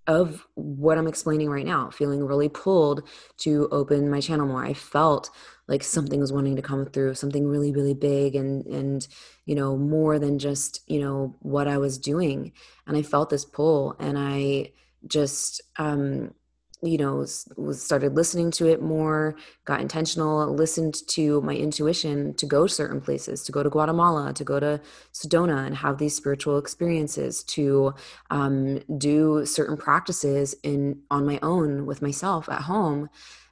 of 0.06 0.44
what 0.54 0.98
I'm 0.98 1.06
explaining 1.06 1.50
right 1.50 1.64
now, 1.64 1.90
feeling 1.90 2.24
really 2.26 2.48
pulled 2.48 3.08
to 3.38 3.68
open 3.70 4.10
my 4.10 4.20
channel 4.20 4.46
more. 4.46 4.64
I 4.64 4.72
felt 4.72 5.30
like 5.70 5.84
something 5.84 6.20
was 6.20 6.32
wanting 6.32 6.56
to 6.56 6.62
come 6.62 6.84
through, 6.84 7.14
something 7.14 7.46
really, 7.46 7.72
really 7.72 7.94
big 7.94 8.34
and 8.34 8.66
and 8.66 9.06
you 9.46 9.54
know, 9.54 9.76
more 9.76 10.18
than 10.18 10.38
just, 10.38 10.82
you 10.86 11.00
know, 11.00 11.36
what 11.40 11.66
I 11.66 11.78
was 11.78 11.96
doing. 11.96 12.52
And 12.86 12.96
I 12.96 13.02
felt 13.02 13.30
this 13.30 13.44
pull 13.44 13.96
and 13.98 14.18
I 14.18 14.72
just 15.06 15.62
um 15.78 16.34
you 16.82 16.96
know 16.96 17.16
was, 17.56 17.82
started 17.82 18.14
listening 18.14 18.50
to 18.50 18.66
it 18.66 18.82
more 18.82 19.36
got 19.64 19.80
intentional 19.80 20.52
listened 20.54 21.06
to 21.08 21.40
my 21.42 21.54
intuition 21.54 22.34
to 22.34 22.46
go 22.46 22.66
certain 22.66 23.00
places 23.00 23.42
to 23.42 23.52
go 23.52 23.62
to 23.62 23.68
guatemala 23.68 24.32
to 24.32 24.44
go 24.44 24.58
to 24.58 24.80
sedona 25.12 25.66
and 25.66 25.76
have 25.76 25.98
these 25.98 26.16
spiritual 26.16 26.58
experiences 26.58 27.44
to 27.44 27.92
um, 28.30 28.80
do 28.96 29.44
certain 29.44 29.76
practices 29.76 30.54
in 30.62 31.00
on 31.10 31.26
my 31.26 31.38
own 31.42 31.84
with 31.86 32.00
myself 32.00 32.48
at 32.48 32.62
home 32.62 33.08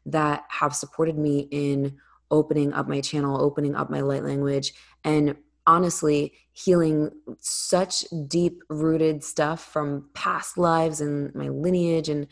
that 0.06 0.44
have 0.48 0.74
supported 0.74 1.18
me 1.18 1.48
in 1.50 1.98
opening 2.30 2.72
up 2.72 2.88
my 2.88 3.00
channel 3.00 3.40
opening 3.40 3.74
up 3.74 3.90
my 3.90 4.00
light 4.00 4.24
language 4.24 4.72
and 5.04 5.36
honestly 5.66 6.32
healing 6.52 7.10
such 7.40 8.04
deep 8.26 8.62
rooted 8.70 9.22
stuff 9.22 9.64
from 9.64 10.08
past 10.14 10.56
lives 10.56 11.00
and 11.00 11.34
my 11.34 11.48
lineage 11.48 12.08
and 12.08 12.26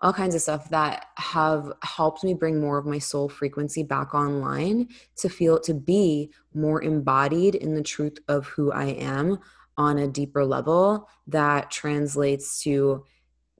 all 0.00 0.12
kinds 0.12 0.34
of 0.34 0.40
stuff 0.40 0.70
that 0.70 1.06
have 1.16 1.72
helped 1.82 2.22
me 2.22 2.34
bring 2.34 2.60
more 2.60 2.78
of 2.78 2.86
my 2.86 2.98
soul 2.98 3.28
frequency 3.28 3.82
back 3.82 4.14
online 4.14 4.86
to 5.16 5.28
feel 5.28 5.58
to 5.58 5.74
be 5.74 6.30
more 6.54 6.82
embodied 6.82 7.56
in 7.56 7.74
the 7.74 7.82
truth 7.82 8.18
of 8.28 8.46
who 8.46 8.70
I 8.70 8.84
am 8.84 9.38
on 9.76 9.98
a 9.98 10.06
deeper 10.06 10.44
level 10.44 11.08
that 11.26 11.70
translates 11.70 12.60
to 12.62 13.04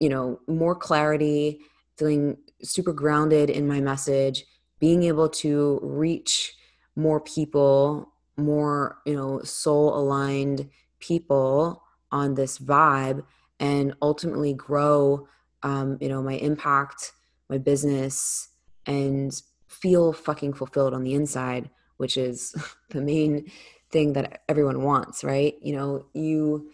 you 0.01 0.09
know 0.09 0.39
more 0.47 0.75
clarity 0.75 1.61
feeling 1.97 2.37
super 2.63 2.93
grounded 2.93 3.51
in 3.51 3.67
my 3.67 3.81
message 3.81 4.45
being 4.79 5.03
able 5.05 5.29
to 5.29 5.81
reach 5.83 6.55
more 6.97 7.21
people 7.21 8.13
more 8.37 8.99
you 9.05 9.15
know 9.15 9.41
soul 9.43 9.97
aligned 9.97 10.69
people 11.01 11.83
on 12.13 12.35
this 12.35 12.59
vibe 12.59 13.23
and 13.61 13.95
ultimately 14.01 14.53
grow 14.55 15.27
um, 15.63 15.99
you 16.01 16.09
know, 16.09 16.23
my 16.23 16.35
impact, 16.35 17.13
my 17.49 17.59
business, 17.59 18.49
and 18.87 19.41
feel 19.67 20.13
fucking 20.13 20.55
fulfilled 20.55 20.95
on 20.95 21.05
the 21.05 21.15
inside, 21.15 21.71
which 21.97 22.17
is 22.17 22.55
the 22.91 23.01
main 23.01 23.51
thing 23.91 24.13
that 24.13 24.43
everyone 24.49 24.83
wants, 24.83 25.25
right? 25.25 25.55
You 25.63 25.77
know, 25.77 26.07
you 26.15 26.71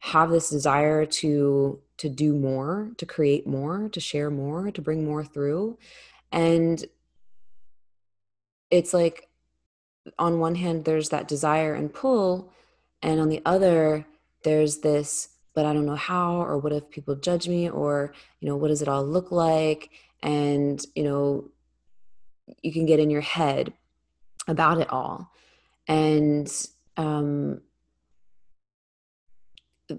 have 0.00 0.30
this 0.30 0.50
desire 0.50 1.06
to 1.06 1.80
to 1.98 2.08
do 2.08 2.34
more, 2.34 2.90
to 2.96 3.06
create 3.06 3.46
more, 3.46 3.88
to 3.90 4.00
share 4.00 4.30
more, 4.30 4.72
to 4.72 4.82
bring 4.82 5.04
more 5.04 5.24
through. 5.24 5.78
And 6.32 6.84
it's 8.72 8.92
like 8.92 9.28
on 10.18 10.40
one 10.40 10.56
hand 10.56 10.84
there's 10.84 11.10
that 11.10 11.28
desire 11.28 11.74
and 11.74 11.94
pull 11.94 12.52
and 13.02 13.20
on 13.20 13.28
the 13.28 13.40
other 13.44 14.04
there's 14.42 14.78
this 14.78 15.28
but 15.54 15.66
I 15.66 15.72
don't 15.72 15.86
know 15.86 15.96
how, 15.96 16.42
or 16.42 16.58
what 16.58 16.72
if 16.72 16.90
people 16.90 17.14
judge 17.14 17.48
me, 17.48 17.68
or, 17.68 18.14
you 18.40 18.48
know, 18.48 18.56
what 18.56 18.68
does 18.68 18.82
it 18.82 18.88
all 18.88 19.04
look 19.04 19.30
like? 19.30 19.90
And, 20.22 20.84
you 20.94 21.04
know, 21.04 21.50
you 22.62 22.72
can 22.72 22.86
get 22.86 23.00
in 23.00 23.10
your 23.10 23.20
head 23.20 23.72
about 24.48 24.80
it 24.80 24.90
all. 24.90 25.30
And 25.86 26.50
um, 26.96 27.60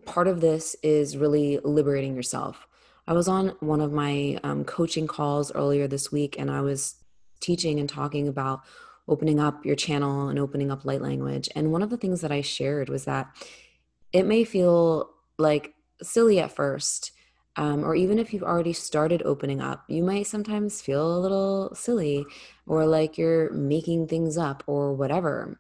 part 0.06 0.28
of 0.28 0.42
this 0.42 0.76
is 0.82 1.18
really 1.18 1.60
liberating 1.64 2.16
yourself. 2.16 2.68
I 3.06 3.14
was 3.14 3.28
on 3.28 3.50
one 3.60 3.82
of 3.82 3.92
my 3.92 4.40
um, 4.44 4.64
coaching 4.64 5.08
calls 5.08 5.52
earlier 5.54 5.88
this 5.88 6.12
week, 6.12 6.36
and 6.40 6.50
I 6.50 6.62
was 6.62 6.96
teaching 7.44 7.80
and 7.80 7.88
talking 7.88 8.28
about 8.28 8.62
opening 9.08 9.40
up 9.40 9.66
your 9.66 9.76
channel 9.76 10.30
and 10.30 10.40
opening 10.40 10.72
up 10.72 10.86
light 10.86 11.02
language. 11.02 11.50
And 11.56 11.72
one 11.72 11.82
of 11.82 11.90
the 11.90 11.98
things 11.98 12.22
that 12.22 12.32
I 12.32 12.42
shared 12.42 12.90
was 12.90 13.06
that 13.06 13.28
it 14.12 14.26
may 14.26 14.44
feel 14.44 15.10
like 15.38 15.74
silly 16.02 16.40
at 16.40 16.52
first. 16.52 17.12
Um, 17.56 17.84
or 17.84 17.94
even 17.94 18.18
if 18.18 18.34
you've 18.34 18.42
already 18.42 18.74
started 18.74 19.22
opening 19.26 19.62
up, 19.62 19.84
you 19.88 20.04
might 20.04 20.26
sometimes 20.26 20.82
feel 20.82 21.16
a 21.16 21.20
little 21.20 21.76
silly 21.76 22.26
or 22.66 22.88
like 22.88 23.16
you're 23.16 23.52
making 23.52 24.08
things 24.08 24.40
up 24.40 24.64
or 24.66 24.94
whatever. 24.94 25.60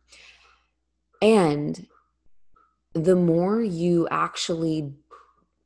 And 1.22 1.86
the 2.94 3.16
more 3.16 3.62
you 3.62 4.08
actually 4.10 4.94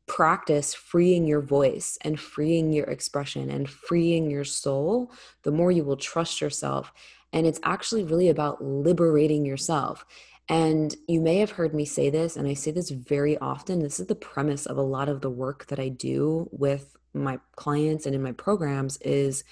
practice 0.08 0.74
freeing 0.74 1.28
your 1.28 1.42
voice 1.42 1.98
and 2.02 2.20
freeing 2.20 2.74
your 2.74 2.86
expression 2.86 3.50
and 3.50 3.70
freeing 3.70 4.32
your 4.32 4.46
soul, 4.46 5.12
the 5.44 5.52
more 5.52 5.72
you 5.72 5.84
will 5.84 5.98
trust 5.98 6.42
yourself. 6.42 6.92
And 7.34 7.46
it's 7.46 7.60
actually 7.64 8.04
really 8.04 8.30
about 8.30 8.64
liberating 8.64 9.46
yourself. 9.46 10.06
And 10.50 10.96
you 11.08 11.20
may 11.20 11.38
have 11.38 11.52
heard 11.52 11.74
me 11.74 11.84
say 11.84 12.10
this, 12.10 12.38
and 12.38 12.48
I 12.48 12.54
say 12.54 12.72
this 12.72 12.90
very 12.90 13.38
often. 13.40 13.80
This 13.80 14.00
is 14.00 14.08
the 14.08 14.16
premise 14.16 14.66
of 14.66 14.78
a 14.78 14.82
lot 14.82 15.10
of 15.10 15.20
the 15.20 15.30
work 15.30 15.68
that 15.68 15.80
I 15.80 15.90
do 15.90 16.48
with 16.52 16.96
my 17.14 17.40
clients 17.56 18.06
and 18.06 18.16
in 18.16 18.24
my 18.24 18.32
programs 18.32 18.98
is 18.98 19.44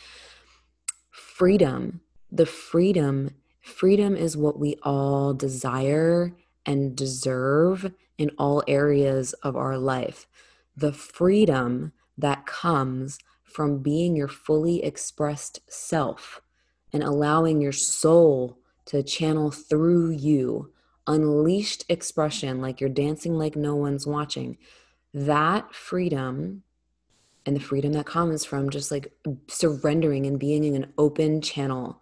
freedom. 1.12 2.00
The 2.32 2.46
freedom, 2.46 3.32
freedom 3.62 4.16
is 4.16 4.38
what 4.38 4.58
we 4.58 4.78
all 4.84 5.34
desire 5.34 6.34
and 6.66 6.96
deserve 6.96 7.92
in 8.18 8.32
all 8.38 8.64
areas 8.68 9.34
of 9.44 9.56
our 9.56 9.78
life. 9.78 10.28
The 10.76 10.94
freedom 10.94 11.94
that 12.18 12.46
comes 12.46 13.20
from 13.44 13.80
being 13.80 14.16
your 14.16 14.28
fully 14.28 14.84
expressed 14.84 15.60
self 15.70 16.42
and 16.92 17.04
allowing 17.04 17.62
your 17.62 17.72
soul 17.72 18.60
to 18.86 19.04
channel 19.04 19.52
through 19.52 20.12
you 20.12 20.72
unleashed 21.08 21.86
expression, 21.90 22.62
like 22.62 22.82
you're 22.82 22.90
dancing 22.90 23.38
like 23.38 23.56
no 23.56 23.76
one's 23.76 24.08
watching, 24.08 24.58
that 25.14 25.74
freedom 25.74 26.64
and 27.46 27.56
the 27.56 27.62
freedom 27.62 27.94
that 27.94 28.06
comes 28.06 28.44
from 28.44 28.70
just 28.70 28.92
like 28.92 29.14
surrendering 29.48 30.26
and 30.26 30.40
being 30.40 30.64
in 30.64 30.76
an 30.76 30.92
open 30.98 31.42
channel, 31.42 32.02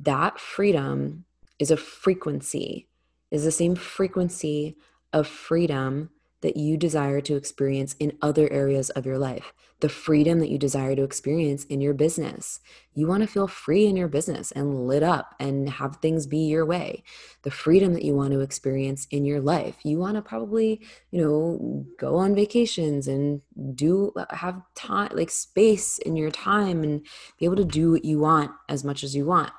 that 0.00 0.38
freedom 0.40 1.24
is 1.58 1.70
a 1.70 1.76
frequency, 1.76 2.88
is 3.30 3.44
the 3.44 3.52
same 3.52 3.76
frequency 3.76 4.76
of 5.14 5.26
freedom 5.26 6.10
that 6.44 6.58
you 6.58 6.76
desire 6.76 7.22
to 7.22 7.36
experience 7.36 7.96
in 7.98 8.18
other 8.20 8.52
areas 8.52 8.90
of 8.90 9.06
your 9.06 9.16
life, 9.16 9.54
the 9.80 9.88
freedom 9.88 10.40
that 10.40 10.50
you 10.50 10.58
desire 10.58 10.94
to 10.94 11.02
experience 11.02 11.64
in 11.64 11.80
your 11.80 11.94
business. 11.94 12.60
You 12.92 13.06
want 13.06 13.22
to 13.22 13.26
feel 13.26 13.48
free 13.48 13.86
in 13.86 13.96
your 13.96 14.08
business 14.08 14.52
and 14.52 14.86
lit 14.86 15.02
up 15.02 15.34
and 15.40 15.70
have 15.70 15.96
things 15.96 16.26
be 16.26 16.40
your 16.40 16.66
way. 16.66 17.02
The 17.44 17.50
freedom 17.50 17.94
that 17.94 18.04
you 18.04 18.14
want 18.14 18.32
to 18.32 18.40
experience 18.40 19.06
in 19.10 19.24
your 19.24 19.40
life. 19.40 19.76
You 19.84 19.98
want 19.98 20.16
to 20.16 20.22
probably, 20.22 20.82
you 21.10 21.22
know, 21.22 21.86
go 21.98 22.16
on 22.16 22.34
vacations 22.34 23.08
and 23.08 23.40
do 23.74 24.12
have 24.28 24.60
time, 24.74 25.12
like 25.14 25.30
space 25.30 25.96
in 25.96 26.14
your 26.14 26.30
time 26.30 26.84
and 26.84 27.06
be 27.38 27.46
able 27.46 27.56
to 27.56 27.64
do 27.64 27.92
what 27.92 28.04
you 28.04 28.18
want 28.18 28.50
as 28.68 28.84
much 28.84 29.02
as 29.02 29.16
you 29.16 29.24
want 29.24 29.50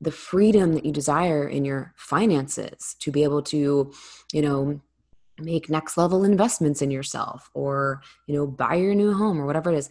the 0.00 0.12
freedom 0.12 0.74
that 0.74 0.84
you 0.84 0.92
desire 0.92 1.48
in 1.48 1.64
your 1.64 1.92
finances 1.96 2.94
to 3.00 3.10
be 3.10 3.24
able 3.24 3.42
to 3.42 3.92
you 4.32 4.40
know 4.40 4.80
make 5.38 5.70
next 5.70 5.96
level 5.96 6.24
investments 6.24 6.82
in 6.82 6.90
yourself 6.90 7.50
or 7.54 8.02
you 8.26 8.34
know 8.34 8.46
buy 8.46 8.74
your 8.74 8.94
new 8.94 9.14
home 9.14 9.40
or 9.40 9.46
whatever 9.46 9.72
it 9.72 9.76
is. 9.76 9.90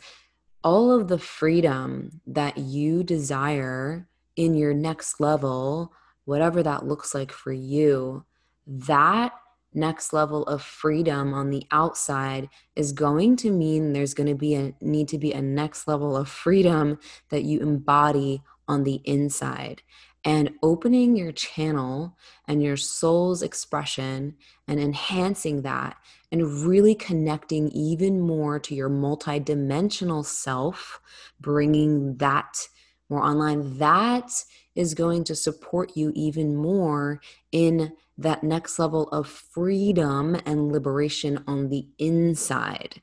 All 0.63 0.91
of 0.91 1.07
the 1.07 1.19
freedom 1.19 2.21
that 2.27 2.57
you 2.57 3.03
desire 3.03 4.07
in 4.35 4.55
your 4.55 4.73
next 4.73 5.19
level 5.19 5.93
whatever 6.25 6.61
that 6.61 6.85
looks 6.85 7.15
like 7.15 7.31
for 7.31 7.53
you 7.53 8.25
that 8.67 9.31
next 9.73 10.11
level 10.11 10.43
of 10.43 10.61
freedom 10.61 11.33
on 11.33 11.49
the 11.49 11.63
outside 11.71 12.49
is 12.75 12.91
going 12.91 13.35
to 13.37 13.51
mean 13.51 13.93
there's 13.93 14.13
going 14.13 14.27
to 14.27 14.35
be 14.35 14.53
a 14.55 14.73
need 14.81 15.07
to 15.07 15.17
be 15.17 15.31
a 15.31 15.41
next 15.41 15.87
level 15.87 16.17
of 16.17 16.27
freedom 16.27 16.99
that 17.29 17.43
you 17.43 17.59
embody 17.59 18.41
on 18.67 18.83
the 18.83 19.01
inside 19.05 19.81
and 20.25 20.51
opening 20.61 21.15
your 21.15 21.31
channel 21.31 22.17
and 22.47 22.61
your 22.61 22.77
soul's 22.77 23.41
expression 23.41 24.35
and 24.67 24.79
enhancing 24.79 25.61
that 25.61 25.95
and 26.31 26.65
really 26.65 26.95
connecting 26.95 27.69
even 27.69 28.19
more 28.19 28.59
to 28.59 28.75
your 28.75 28.89
multidimensional 28.89 30.25
self, 30.25 30.99
bringing 31.39 32.17
that 32.17 32.67
more 33.09 33.23
online, 33.23 33.77
that 33.77 34.29
is 34.75 34.93
going 34.93 35.23
to 35.23 35.35
support 35.35 35.95
you 35.95 36.11
even 36.15 36.55
more 36.55 37.21
in 37.51 37.93
that 38.17 38.43
next 38.43 38.79
level 38.79 39.07
of 39.09 39.27
freedom 39.27 40.35
and 40.45 40.71
liberation 40.71 41.43
on 41.47 41.69
the 41.69 41.87
inside 41.99 43.01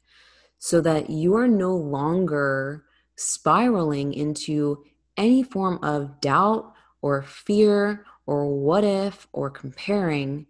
so 0.58 0.80
that 0.80 1.08
you 1.10 1.34
are 1.36 1.48
no 1.48 1.74
longer 1.74 2.84
spiraling 3.16 4.12
into 4.12 4.84
any 5.16 5.42
form 5.42 5.78
of 5.82 6.20
doubt 6.20 6.73
or 7.04 7.20
fear 7.20 8.06
or 8.24 8.46
what 8.46 8.82
if 8.82 9.28
or 9.34 9.50
comparing, 9.50 10.46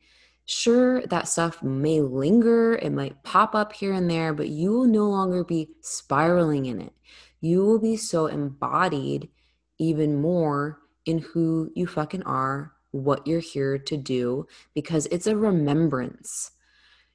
sure, 0.46 1.04
that 1.08 1.26
stuff 1.26 1.60
may 1.64 2.00
linger, 2.00 2.76
it 2.76 2.92
might 2.92 3.20
pop 3.24 3.56
up 3.56 3.72
here 3.72 3.92
and 3.92 4.08
there, 4.08 4.32
but 4.32 4.48
you 4.48 4.70
will 4.70 4.86
no 4.86 5.10
longer 5.10 5.42
be 5.42 5.68
spiraling 5.80 6.66
in 6.66 6.80
it. 6.80 6.92
You 7.40 7.64
will 7.64 7.80
be 7.80 7.96
so 7.96 8.26
embodied 8.26 9.30
even 9.78 10.22
more 10.22 10.78
in 11.04 11.18
who 11.18 11.72
you 11.74 11.88
fucking 11.88 12.22
are, 12.22 12.72
what 12.92 13.26
you're 13.26 13.40
here 13.40 13.76
to 13.76 13.96
do, 13.96 14.46
because 14.76 15.06
it's 15.06 15.26
a 15.26 15.36
remembrance. 15.36 16.52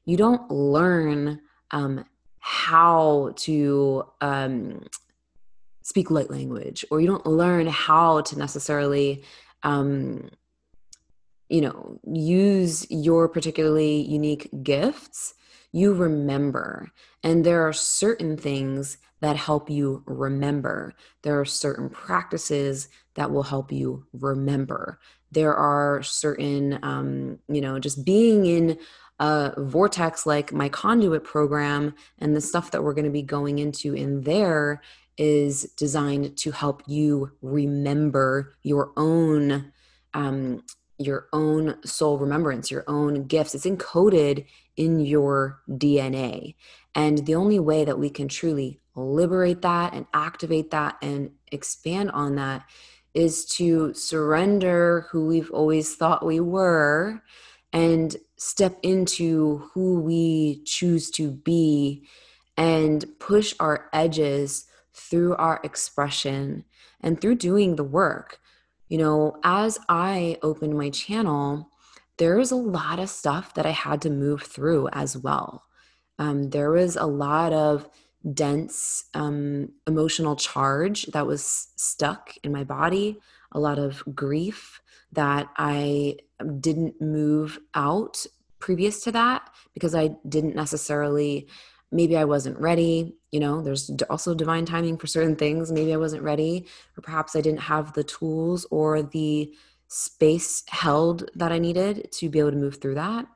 You 0.03 0.17
don't 0.17 0.51
learn 0.51 1.39
um, 1.72 2.03
how 2.39 3.31
to 3.38 4.03
um, 4.19 4.84
speak 5.89 6.12
light 6.12 6.29
language 6.29 6.86
or 6.91 7.01
you 7.01 7.08
don't 7.08 7.25
learn 7.25 7.65
how 7.65 8.22
to 8.22 8.38
necessarily 8.38 9.24
um, 9.63 10.29
you 11.50 11.62
know 11.62 12.00
use 12.05 12.86
your 12.91 13.27
particularly 13.27 14.01
unique 14.01 14.48
gifts 14.63 15.34
you 15.72 15.93
remember. 15.93 16.89
And 17.24 17.46
there 17.46 17.67
are 17.67 17.74
certain 17.74 18.38
things 18.38 18.98
that 19.22 19.36
help 19.36 19.69
you 19.69 20.03
remember. 20.05 20.93
There 21.24 21.39
are 21.39 21.46
certain 21.46 21.89
practices 21.89 22.88
that 23.15 23.31
will 23.31 23.43
help 23.43 23.72
you 23.72 24.05
remember. 24.13 25.00
There 25.31 25.53
are 25.53 26.01
certain 26.03 26.79
um, 26.84 27.39
you 27.48 27.62
know 27.62 27.79
just 27.79 28.05
being 28.05 28.46
in 28.46 28.77
a 29.19 29.53
vortex 29.58 30.25
like 30.25 30.53
my 30.53 30.69
conduit 30.69 31.24
program 31.24 31.93
and 32.19 32.36
the 32.36 32.41
stuff 32.41 32.72
that 32.72 32.84
we're 32.84 32.93
going 32.93 33.05
to 33.05 33.12
be 33.12 33.22
going 33.22 33.60
into 33.60 33.93
in 33.93 34.22
there 34.22 34.81
is 35.19 35.63
designed 35.75 36.36
to 36.38 36.51
help 36.51 36.82
you 36.88 37.32
remember 37.41 38.55
your 38.63 38.91
own 38.97 39.71
um, 40.15 40.63
your 40.97 41.27
own 41.32 41.75
soul 41.86 42.17
remembrance 42.17 42.71
your 42.71 42.84
own 42.88 43.25
gifts. 43.25 43.53
It's 43.53 43.65
encoded 43.65 44.45
in 44.75 44.99
your 44.99 45.62
dna 45.69 46.55
and 46.95 47.25
the 47.25 47.36
only 47.36 47.60
way 47.60 47.86
that 47.86 47.99
we 47.99 48.10
can 48.10 48.27
truly 48.27 48.79
liberate 48.95 49.62
that 49.62 49.93
and 49.93 50.05
activate 50.13 50.71
that 50.71 50.97
and 51.01 51.32
expand 51.51 52.12
on 52.12 52.36
that 52.36 52.65
is 53.13 53.45
to 53.45 53.93
surrender 53.93 55.08
who 55.12 55.27
we've 55.27 55.51
always 55.51 55.95
thought 55.95 56.25
we 56.25 56.39
were 56.39 57.21
and 57.73 58.15
step 58.38 58.77
into 58.84 59.69
who 59.73 59.99
we 59.99 60.63
choose 60.63 61.12
to 61.12 61.29
be 61.29 62.08
and 62.58 63.05
push 63.19 63.53
our 63.60 63.89
edges 63.93 64.65
through 64.99 65.35
our 65.35 65.59
expression 65.63 66.65
and 67.01 67.19
through 67.19 67.35
doing 67.35 67.75
the 67.75 67.83
work. 67.83 68.39
You 68.88 68.97
know, 68.97 69.38
as 69.43 69.79
I 69.88 70.38
opened 70.41 70.77
my 70.77 70.89
channel, 70.89 71.69
there 72.17 72.35
was 72.38 72.51
a 72.51 72.55
lot 72.55 72.99
of 72.99 73.09
stuff 73.09 73.53
that 73.53 73.65
I 73.65 73.71
had 73.71 74.01
to 74.01 74.09
move 74.09 74.43
through 74.43 74.89
as 74.89 75.17
well. 75.17 75.63
Um, 76.17 76.49
there 76.49 76.71
was 76.71 76.95
a 76.97 77.05
lot 77.05 77.53
of 77.53 77.88
dense 78.33 79.05
um, 79.13 79.69
emotional 79.88 80.35
charge 80.35 81.05
that 81.07 81.25
was 81.25 81.69
stuck 81.77 82.33
in 82.43 82.51
my 82.51 82.63
body, 82.63 83.17
a 83.53 83.59
lot 83.59 83.79
of 83.79 84.03
grief 84.13 84.81
that 85.13 85.47
I 85.57 86.17
didn't 86.59 87.01
move 87.01 87.59
out 87.73 88.25
previous 88.59 89.03
to 89.03 89.12
that 89.13 89.49
because 89.73 89.95
I 89.95 90.09
didn't 90.27 90.55
necessarily 90.55 91.47
maybe 91.91 92.17
I 92.17 92.25
wasn't 92.25 92.59
ready. 92.59 93.15
You 93.31 93.39
know, 93.39 93.61
there's 93.61 93.91
also 94.09 94.33
divine 94.33 94.65
timing 94.65 94.97
for 94.97 95.07
certain 95.07 95.35
things. 95.35 95.71
Maybe 95.71 95.93
I 95.93 95.97
wasn't 95.97 96.23
ready, 96.23 96.65
or 96.97 97.01
perhaps 97.01 97.35
I 97.35 97.41
didn't 97.41 97.61
have 97.61 97.93
the 97.93 98.03
tools 98.03 98.65
or 98.71 99.03
the 99.03 99.53
space 99.87 100.63
held 100.69 101.29
that 101.35 101.51
I 101.51 101.59
needed 101.59 102.11
to 102.13 102.29
be 102.29 102.39
able 102.39 102.51
to 102.51 102.57
move 102.57 102.77
through 102.81 102.95
that. 102.95 103.27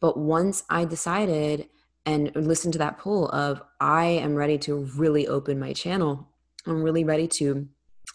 But 0.00 0.18
once 0.18 0.62
I 0.70 0.84
decided 0.84 1.68
and 2.04 2.30
listened 2.36 2.74
to 2.74 2.78
that 2.78 2.98
pull 2.98 3.28
of 3.30 3.60
I 3.80 4.04
am 4.04 4.34
ready 4.34 4.58
to 4.58 4.76
really 4.96 5.26
open 5.26 5.58
my 5.58 5.72
channel, 5.72 6.28
I'm 6.66 6.82
really 6.82 7.04
ready 7.04 7.26
to 7.28 7.68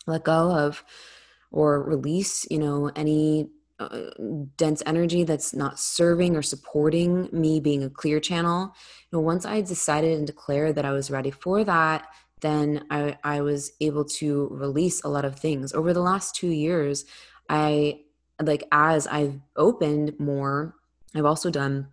let 0.07 0.23
go 0.23 0.51
of 0.51 0.83
or 1.51 1.83
release, 1.83 2.45
you 2.49 2.59
know, 2.59 2.91
any 2.95 3.49
uh, 3.85 4.45
dense 4.57 4.83
energy 4.85 5.23
that's 5.23 5.53
not 5.53 5.79
serving 5.79 6.35
or 6.35 6.41
supporting 6.41 7.29
me 7.31 7.59
being 7.59 7.83
a 7.83 7.89
clear 7.89 8.19
channel. 8.19 8.73
You 9.11 9.17
know, 9.17 9.21
once 9.21 9.45
I 9.45 9.61
decided 9.61 10.17
and 10.17 10.27
declared 10.27 10.75
that 10.75 10.85
I 10.85 10.91
was 10.91 11.11
ready 11.11 11.31
for 11.31 11.63
that, 11.63 12.07
then 12.41 12.85
I, 12.89 13.17
I 13.23 13.41
was 13.41 13.71
able 13.79 14.05
to 14.05 14.47
release 14.51 15.03
a 15.03 15.07
lot 15.09 15.25
of 15.25 15.39
things. 15.39 15.73
Over 15.73 15.93
the 15.93 16.01
last 16.01 16.35
two 16.35 16.49
years, 16.49 17.05
I 17.49 18.01
like 18.41 18.63
as 18.71 19.07
I've 19.07 19.39
opened 19.55 20.19
more, 20.19 20.75
I've 21.15 21.25
also 21.25 21.49
done 21.49 21.87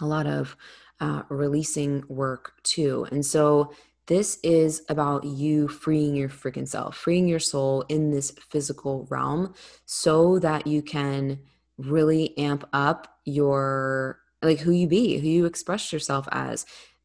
a 0.00 0.06
lot 0.06 0.26
of 0.26 0.56
uh, 1.00 1.22
releasing 1.28 2.04
work 2.08 2.54
too. 2.62 3.06
And 3.10 3.24
so 3.24 3.72
this 4.06 4.38
is 4.42 4.82
about 4.88 5.24
you 5.24 5.68
freeing 5.68 6.14
your 6.14 6.28
freaking 6.28 6.68
self, 6.68 6.96
freeing 6.96 7.26
your 7.26 7.40
soul 7.40 7.82
in 7.88 8.10
this 8.10 8.30
physical 8.50 9.06
realm 9.10 9.54
so 9.84 10.38
that 10.38 10.66
you 10.66 10.80
can 10.80 11.40
really 11.76 12.36
amp 12.38 12.68
up 12.72 13.18
your 13.24 14.20
like 14.42 14.60
who 14.60 14.70
you 14.70 14.86
be, 14.86 15.18
who 15.18 15.26
you 15.26 15.44
express 15.44 15.92
yourself 15.92 16.28
as 16.30 16.64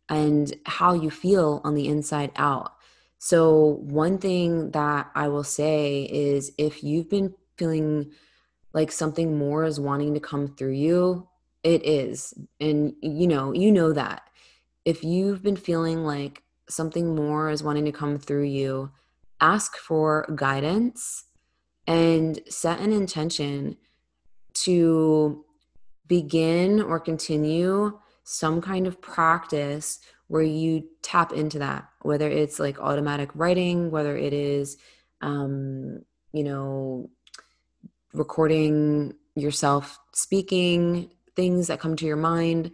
and 0.09 0.53
how 0.65 0.93
you 0.93 1.09
feel 1.09 1.61
on 1.63 1.73
the 1.73 1.87
inside 1.87 2.31
out. 2.35 2.73
So 3.17 3.79
one 3.81 4.17
thing 4.17 4.71
that 4.71 5.09
I 5.15 5.27
will 5.27 5.43
say 5.43 6.03
is 6.11 6.51
if 6.57 6.83
you've 6.83 7.09
been 7.09 7.33
feeling 7.57 8.11
like 8.73 8.91
something 8.91 9.37
more 9.37 9.63
is 9.63 9.79
wanting 9.79 10.13
to 10.13 10.19
come 10.19 10.55
through 10.55 10.73
you, 10.73 11.27
it 11.63 11.85
is. 11.85 12.33
And 12.59 12.93
you 13.01 13.27
know, 13.27 13.53
you 13.53 13.71
know 13.71 13.93
that. 13.93 14.23
If 14.85 15.03
you've 15.03 15.43
been 15.43 15.55
feeling 15.55 16.03
like 16.03 16.43
something 16.71 17.15
more 17.15 17.49
is 17.49 17.63
wanting 17.63 17.85
to 17.85 17.91
come 17.91 18.17
through 18.17 18.43
you, 18.43 18.91
ask 19.39 19.75
for 19.75 20.25
guidance 20.35 21.25
and 21.87 22.39
set 22.47 22.79
an 22.79 22.93
intention 22.93 23.77
to 24.53 25.45
begin 26.07 26.81
or 26.81 26.99
continue 26.99 27.99
some 28.23 28.61
kind 28.61 28.85
of 28.87 29.01
practice 29.01 29.99
where 30.27 30.41
you 30.41 30.87
tap 31.01 31.33
into 31.33 31.59
that, 31.59 31.89
whether 32.03 32.29
it's 32.29 32.59
like 32.59 32.79
automatic 32.79 33.29
writing, 33.33 33.91
whether 33.91 34.15
it 34.15 34.33
is, 34.33 34.77
um, 35.21 36.01
you 36.31 36.43
know, 36.43 37.09
recording 38.13 39.13
yourself 39.35 39.99
speaking, 40.13 41.09
things 41.35 41.67
that 41.67 41.79
come 41.79 41.95
to 41.95 42.05
your 42.05 42.15
mind, 42.15 42.71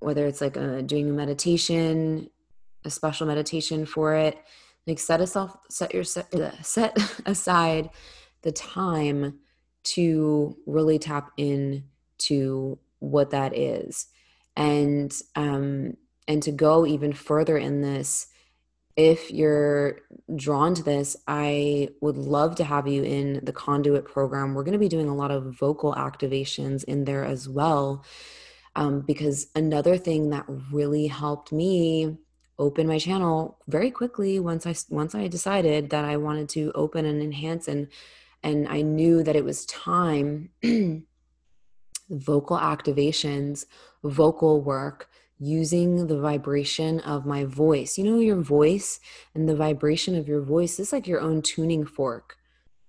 whether 0.00 0.26
it's 0.26 0.40
like 0.40 0.56
a, 0.56 0.82
doing 0.82 1.08
a 1.08 1.12
meditation, 1.12 2.28
a 2.84 2.90
special 2.90 3.26
meditation 3.26 3.86
for 3.86 4.14
it, 4.14 4.38
like 4.86 4.98
set 4.98 5.20
yourself 5.20 5.56
set 5.70 5.94
your 5.94 6.04
set, 6.04 6.32
set 6.64 6.96
aside 7.26 7.90
the 8.42 8.52
time 8.52 9.38
to 9.82 10.56
really 10.66 10.98
tap 10.98 11.30
in 11.36 11.84
to 12.18 12.78
what 12.98 13.30
that 13.30 13.56
is. 13.56 14.06
And 14.56 15.12
um 15.34 15.96
and 16.26 16.42
to 16.42 16.52
go 16.52 16.86
even 16.86 17.12
further 17.12 17.58
in 17.58 17.82
this 17.82 18.28
if 18.96 19.30
you're 19.30 19.98
drawn 20.36 20.72
to 20.72 20.82
this 20.84 21.16
i 21.26 21.88
would 22.00 22.16
love 22.16 22.54
to 22.54 22.62
have 22.62 22.86
you 22.86 23.02
in 23.02 23.40
the 23.42 23.52
conduit 23.52 24.04
program. 24.04 24.54
We're 24.54 24.62
going 24.62 24.72
to 24.74 24.78
be 24.78 24.88
doing 24.88 25.08
a 25.08 25.14
lot 25.14 25.32
of 25.32 25.58
vocal 25.58 25.94
activations 25.94 26.84
in 26.84 27.04
there 27.04 27.24
as 27.24 27.48
well 27.48 28.04
um, 28.76 29.00
because 29.00 29.48
another 29.54 29.96
thing 29.96 30.30
that 30.30 30.44
really 30.72 31.06
helped 31.06 31.52
me 31.52 32.16
open 32.58 32.86
my 32.86 32.98
channel 32.98 33.58
very 33.68 33.90
quickly 33.90 34.38
once 34.38 34.66
i 34.66 34.74
once 34.88 35.14
i 35.14 35.26
decided 35.26 35.90
that 35.90 36.04
i 36.04 36.16
wanted 36.16 36.48
to 36.48 36.70
open 36.74 37.04
and 37.04 37.20
enhance 37.20 37.68
and 37.68 37.88
and 38.42 38.68
i 38.68 38.80
knew 38.80 39.22
that 39.22 39.36
it 39.36 39.44
was 39.44 39.66
time 39.66 40.50
vocal 42.10 42.58
activations 42.58 43.66
vocal 44.04 44.60
work 44.60 45.08
using 45.38 46.06
the 46.06 46.18
vibration 46.18 47.00
of 47.00 47.26
my 47.26 47.44
voice. 47.44 47.98
You 47.98 48.04
know, 48.04 48.18
your 48.18 48.40
voice 48.40 49.00
and 49.34 49.48
the 49.48 49.56
vibration 49.56 50.14
of 50.14 50.28
your 50.28 50.40
voice 50.40 50.78
is 50.78 50.92
like 50.92 51.06
your 51.06 51.20
own 51.20 51.42
tuning 51.42 51.84
fork, 51.84 52.36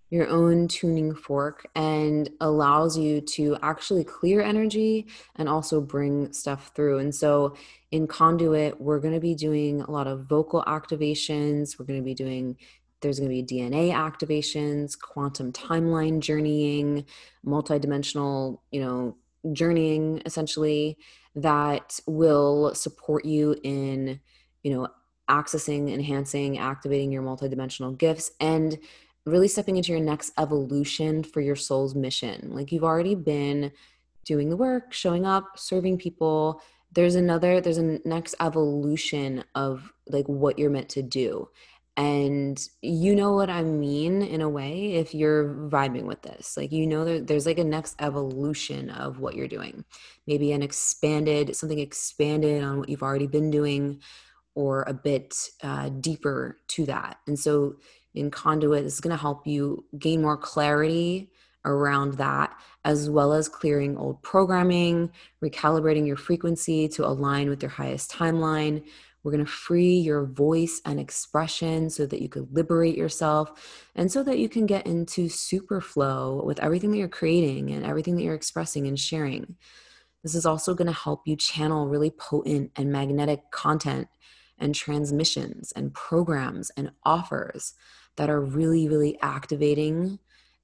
your 0.09 0.27
own 0.27 0.67
tuning 0.67 1.15
fork, 1.15 1.67
and 1.75 2.29
allows 2.41 2.97
you 2.97 3.21
to 3.21 3.57
actually 3.61 4.03
clear 4.03 4.41
energy 4.41 5.07
and 5.35 5.49
also 5.49 5.81
bring 5.81 6.31
stuff 6.31 6.71
through. 6.75 6.99
And 6.99 7.13
so 7.13 7.55
in 7.91 8.07
Conduit, 8.07 8.79
we're 8.79 8.99
going 8.99 9.13
to 9.13 9.19
be 9.19 9.35
doing 9.35 9.81
a 9.81 9.91
lot 9.91 10.07
of 10.07 10.25
vocal 10.25 10.63
activations. 10.67 11.79
We're 11.79 11.85
going 11.85 11.99
to 11.99 12.05
be 12.05 12.15
doing 12.15 12.57
there's 13.01 13.19
going 13.19 13.29
to 13.29 13.43
be 13.43 13.43
DNA 13.43 13.91
activations, 13.91 14.97
quantum 14.97 15.51
timeline 15.51 16.21
journeying, 16.21 17.05
multidimensional, 17.45 18.59
you 18.71 18.81
know, 18.81 19.15
journeying 19.53 20.21
essentially 20.25 20.97
that 21.35 21.99
will 22.07 22.73
support 22.73 23.25
you 23.25 23.55
in 23.63 24.19
you 24.63 24.73
know 24.73 24.87
accessing 25.29 25.91
enhancing 25.91 26.57
activating 26.57 27.11
your 27.11 27.23
multidimensional 27.23 27.97
gifts 27.97 28.31
and 28.39 28.77
really 29.25 29.47
stepping 29.47 29.77
into 29.77 29.91
your 29.91 30.01
next 30.01 30.31
evolution 30.37 31.23
for 31.23 31.41
your 31.41 31.55
soul's 31.55 31.95
mission. 31.95 32.49
Like 32.51 32.71
you've 32.71 32.83
already 32.83 33.15
been 33.15 33.71
doing 34.23 34.49
the 34.49 34.57
work 34.57 34.93
showing 34.93 35.25
up 35.25 35.57
serving 35.57 35.97
people. 35.97 36.61
There's 36.91 37.15
another 37.15 37.59
there's 37.59 37.77
a 37.77 37.99
next 38.05 38.35
evolution 38.39 39.43
of 39.55 39.91
like 40.07 40.27
what 40.27 40.59
you're 40.59 40.69
meant 40.69 40.89
to 40.89 41.01
do. 41.01 41.49
And 41.97 42.59
you 42.81 43.15
know 43.15 43.31
what 43.31 43.49
i 43.49 43.63
mean 43.63 44.21
in 44.21 44.41
a 44.41 44.49
way 44.49 44.95
if 44.95 45.15
you're 45.15 45.45
vibing 45.69 46.03
with 46.03 46.21
this. 46.21 46.57
Like 46.57 46.71
you 46.71 46.85
know 46.85 47.05
that 47.05 47.27
there's 47.27 47.45
like 47.45 47.57
a 47.57 47.63
next 47.63 47.95
evolution 47.99 48.89
of 48.89 49.19
what 49.19 49.35
you're 49.35 49.47
doing. 49.47 49.85
Maybe 50.27 50.51
an 50.51 50.61
expanded 50.61 51.55
something 51.55 51.79
expanded 51.79 52.63
on 52.63 52.79
what 52.79 52.89
you've 52.89 53.03
already 53.03 53.27
been 53.27 53.49
doing 53.49 54.01
or 54.55 54.83
a 54.83 54.93
bit 54.93 55.35
uh, 55.63 55.89
deeper 55.89 56.57
to 56.67 56.85
that. 56.85 57.17
And 57.27 57.37
so 57.37 57.75
in 58.15 58.31
conduit 58.31 58.85
is 58.85 58.99
going 58.99 59.15
to 59.15 59.21
help 59.21 59.45
you 59.45 59.83
gain 59.97 60.21
more 60.21 60.37
clarity 60.37 61.29
around 61.65 62.13
that 62.13 62.55
as 62.83 63.09
well 63.09 63.33
as 63.33 63.49
clearing 63.49 63.97
old 63.97 64.21
programming 64.21 65.09
recalibrating 65.43 66.05
your 66.05 66.17
frequency 66.17 66.87
to 66.87 67.05
align 67.05 67.49
with 67.49 67.61
your 67.61 67.71
highest 67.71 68.11
timeline 68.11 68.83
we're 69.25 69.31
going 69.31 69.43
to 69.43 69.51
free 69.51 69.95
your 69.95 70.23
voice 70.23 70.81
and 70.85 70.99
expression 70.99 71.89
so 71.89 72.05
that 72.05 72.21
you 72.21 72.29
could 72.29 72.47
liberate 72.53 72.95
yourself 72.95 73.89
and 73.95 74.11
so 74.11 74.21
that 74.21 74.37
you 74.37 74.47
can 74.47 74.67
get 74.67 74.85
into 74.85 75.27
super 75.29 75.81
flow 75.81 76.43
with 76.45 76.59
everything 76.59 76.91
that 76.91 76.99
you're 76.99 77.07
creating 77.07 77.71
and 77.71 77.83
everything 77.83 78.15
that 78.15 78.21
you're 78.21 78.35
expressing 78.35 78.85
and 78.85 78.99
sharing. 78.99 79.55
This 80.21 80.35
is 80.35 80.45
also 80.45 80.75
going 80.75 80.85
to 80.85 80.93
help 80.93 81.23
you 81.25 81.35
channel 81.35 81.87
really 81.87 82.11
potent 82.11 82.69
and 82.75 82.91
magnetic 82.91 83.49
content 83.49 84.09
and 84.59 84.75
transmissions 84.75 85.71
and 85.71 85.91
programs 85.91 86.69
and 86.77 86.91
offers 87.03 87.73
that 88.17 88.29
are 88.29 88.41
really, 88.41 88.87
really 88.87 89.17
activating 89.21 90.19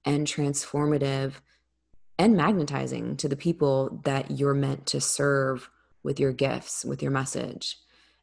and 0.05 0.25
transformative 0.27 1.33
and 2.17 2.35
magnetizing 2.35 3.17
to 3.17 3.27
the 3.27 3.35
people 3.35 4.01
that 4.03 4.31
you're 4.31 4.53
meant 4.53 4.85
to 4.87 5.01
serve 5.01 5.69
with 6.03 6.19
your 6.19 6.31
gifts, 6.31 6.85
with 6.85 7.01
your 7.01 7.11
message. 7.11 7.77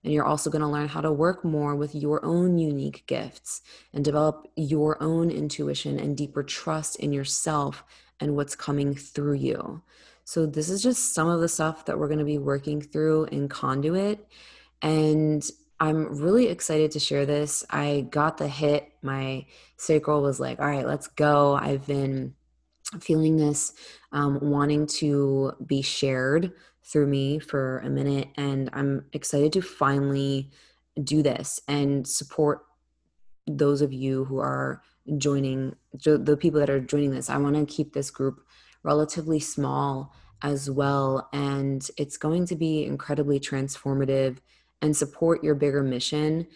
And 0.04 0.12
you're 0.12 0.24
also 0.24 0.50
going 0.50 0.62
to 0.62 0.68
learn 0.68 0.88
how 0.88 1.00
to 1.00 1.12
work 1.12 1.44
more 1.44 1.74
with 1.74 1.94
your 1.94 2.24
own 2.24 2.58
unique 2.58 3.04
gifts 3.06 3.62
and 3.92 4.04
develop 4.04 4.48
your 4.56 5.02
own 5.02 5.30
intuition 5.30 5.98
and 5.98 6.16
deeper 6.16 6.42
trust 6.42 6.96
in 6.96 7.12
yourself 7.12 7.84
and 8.20 8.36
what's 8.36 8.54
coming 8.54 8.94
through 8.94 9.34
you. 9.34 9.82
So, 10.24 10.46
this 10.46 10.68
is 10.68 10.82
just 10.82 11.14
some 11.14 11.28
of 11.28 11.40
the 11.40 11.48
stuff 11.48 11.86
that 11.86 11.98
we're 11.98 12.08
going 12.08 12.18
to 12.18 12.24
be 12.24 12.38
working 12.38 12.82
through 12.82 13.24
in 13.26 13.48
Conduit. 13.48 14.26
And 14.82 15.42
I'm 15.80 16.18
really 16.20 16.48
excited 16.48 16.90
to 16.92 16.98
share 16.98 17.24
this. 17.24 17.64
I 17.70 18.06
got 18.10 18.38
the 18.38 18.48
hit. 18.48 18.92
My 19.02 19.46
sacral 19.76 20.22
was 20.22 20.40
like, 20.40 20.58
all 20.58 20.66
right, 20.66 20.86
let's 20.86 21.06
go. 21.06 21.54
I've 21.54 21.86
been 21.86 22.34
feeling 23.00 23.36
this 23.36 23.72
um, 24.12 24.38
wanting 24.40 24.86
to 24.86 25.52
be 25.64 25.82
shared 25.82 26.52
through 26.88 27.06
me 27.06 27.38
for 27.38 27.80
a 27.80 27.90
minute 27.90 28.28
and 28.36 28.70
i'm 28.72 29.04
excited 29.12 29.52
to 29.52 29.60
finally 29.60 30.50
do 31.04 31.22
this 31.22 31.60
and 31.68 32.06
support 32.06 32.60
those 33.46 33.82
of 33.82 33.92
you 33.92 34.24
who 34.24 34.38
are 34.38 34.82
joining 35.18 35.74
the 36.02 36.36
people 36.40 36.58
that 36.58 36.70
are 36.70 36.80
joining 36.80 37.10
this 37.10 37.28
i 37.28 37.36
want 37.36 37.54
to 37.54 37.66
keep 37.66 37.92
this 37.92 38.10
group 38.10 38.40
relatively 38.82 39.38
small 39.38 40.14
as 40.42 40.70
well 40.70 41.28
and 41.32 41.90
it's 41.98 42.16
going 42.16 42.46
to 42.46 42.56
be 42.56 42.84
incredibly 42.84 43.38
transformative 43.38 44.38
and 44.82 44.96
support 44.96 45.42
your 45.44 45.54
bigger 45.54 45.82
mission 45.82 46.46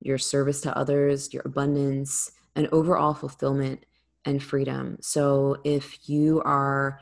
your 0.00 0.18
service 0.18 0.60
to 0.60 0.76
others 0.76 1.32
your 1.32 1.42
abundance 1.44 2.32
and 2.54 2.68
overall 2.72 3.14
fulfillment 3.14 3.84
and 4.24 4.42
freedom 4.42 4.96
so 5.00 5.56
if 5.64 6.08
you 6.08 6.42
are 6.44 7.00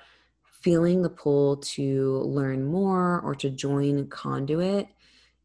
feeling 0.61 1.03
the 1.03 1.11
pull 1.11 1.57
to 1.57 2.19
learn 2.27 2.65
more 2.65 3.21
or 3.21 3.35
to 3.35 3.51
join 3.51 4.07
Conduit, 4.09 4.89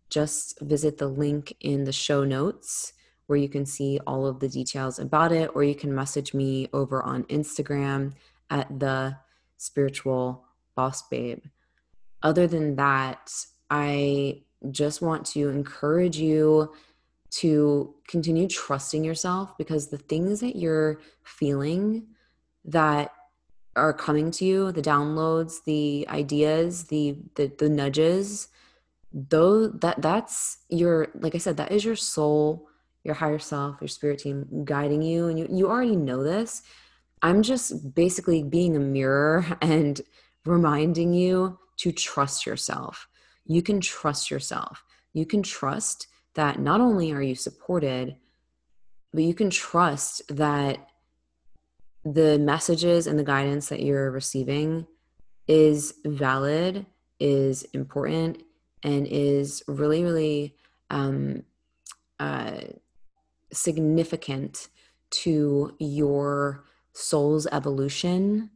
just 0.10 0.60
visit 0.62 0.98
the 0.98 1.08
link 1.08 1.56
in 1.62 1.86
the 1.86 1.92
show 1.92 2.24
notes 2.24 2.94
where 3.28 3.40
you 3.40 3.50
can 3.50 3.66
see 3.66 4.00
all 4.06 4.28
of 4.28 4.40
the 4.40 4.50
details 4.50 5.00
about 5.00 5.32
it, 5.32 5.50
or 5.56 5.64
you 5.64 5.74
can 5.74 5.96
message 5.96 6.34
me 6.34 6.70
over 6.74 7.02
on 7.02 7.24
Instagram 7.24 8.14
at 8.52 8.80
the 8.80 9.18
spiritual 9.58 10.46
boss 10.76 11.02
babe. 11.08 11.44
Other 12.22 12.46
than 12.46 12.76
that, 12.76 13.32
I 13.70 14.44
just 14.72 15.02
want 15.02 15.26
to 15.26 15.50
encourage 15.50 16.18
you 16.18 16.74
to 17.32 17.94
continue 18.08 18.48
trusting 18.48 19.04
yourself 19.04 19.58
because 19.58 19.88
the 19.88 19.98
things 19.98 20.40
that 20.40 20.56
you're 20.56 21.00
feeling 21.24 22.08
that 22.64 23.12
are 23.76 23.94
coming 23.94 24.32
to 24.32 24.46
you 24.46 24.72
the 24.72 24.82
downloads 24.82 25.64
the 25.66 26.06
ideas 26.10 26.86
the 26.86 27.18
the, 27.36 27.52
the 27.58 27.70
nudges 27.70 28.48
though 29.12 29.68
that 29.68 30.02
that's 30.02 30.60
your 30.70 31.10
like 31.16 31.36
i 31.36 31.38
said 31.38 31.58
that 31.58 31.72
is 31.72 31.84
your 31.84 31.96
soul 31.96 32.70
your 33.06 33.14
higher 33.14 33.40
self 33.40 33.78
your 33.80 33.88
spirit 33.88 34.20
team 34.20 34.66
guiding 34.66 35.02
you. 35.02 35.28
And 35.28 35.40
you, 35.40 35.48
you 35.50 35.70
already 35.70 35.96
know 35.96 36.24
this. 36.24 36.64
I'm 37.22 37.44
just 37.44 37.94
basically 37.96 38.44
being 38.44 38.76
a 38.76 38.80
mirror 38.80 39.46
and 39.62 40.02
reminding 40.46 41.14
you 41.14 41.58
to 41.78 41.92
trust 41.92 42.46
yourself 42.46 43.08
you 43.46 43.62
can 43.62 43.80
trust 43.80 44.32
yourself. 44.32 44.84
You 45.14 45.26
can 45.26 45.44
trust 45.44 46.08
that 46.34 46.60
not 46.60 46.82
only 46.82 47.12
are 47.12 47.22
you 47.22 47.36
supported 47.36 48.18
but 49.16 49.24
you 49.24 49.34
can 49.34 49.50
trust 49.50 50.22
that 50.36 50.90
the 52.04 52.38
messages 52.38 53.08
and 53.08 53.18
the 53.18 53.24
guidance 53.24 53.70
that 53.70 53.82
you're 53.82 54.12
receiving 54.12 54.86
is 55.48 55.94
valid, 56.06 56.86
is 57.20 57.64
important, 57.74 58.44
and 58.84 59.08
is 59.08 59.64
really, 59.70 60.04
really 60.04 60.56
um, 60.90 61.44
uh, 62.20 62.60
significant 63.54 64.68
to 65.12 65.74
your 65.80 66.66
soul's 66.92 67.48
evolution 67.54 68.50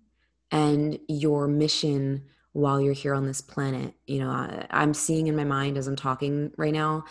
and 0.51 0.99
your 1.07 1.47
mission 1.47 2.25
while 2.59 2.81
you're 2.81 2.93
here 2.93 3.13
on 3.13 3.25
this 3.25 3.41
planet. 3.41 3.93
You 4.07 4.19
know, 4.19 4.29
I, 4.29 4.65
I'm 4.69 4.93
seeing 4.93 5.27
in 5.27 5.35
my 5.35 5.43
mind 5.43 5.77
as 5.77 5.87
I'm 5.87 5.95
talking 5.95 6.51
right 6.57 6.73
now 6.73 7.05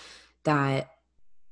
that 0.45 0.91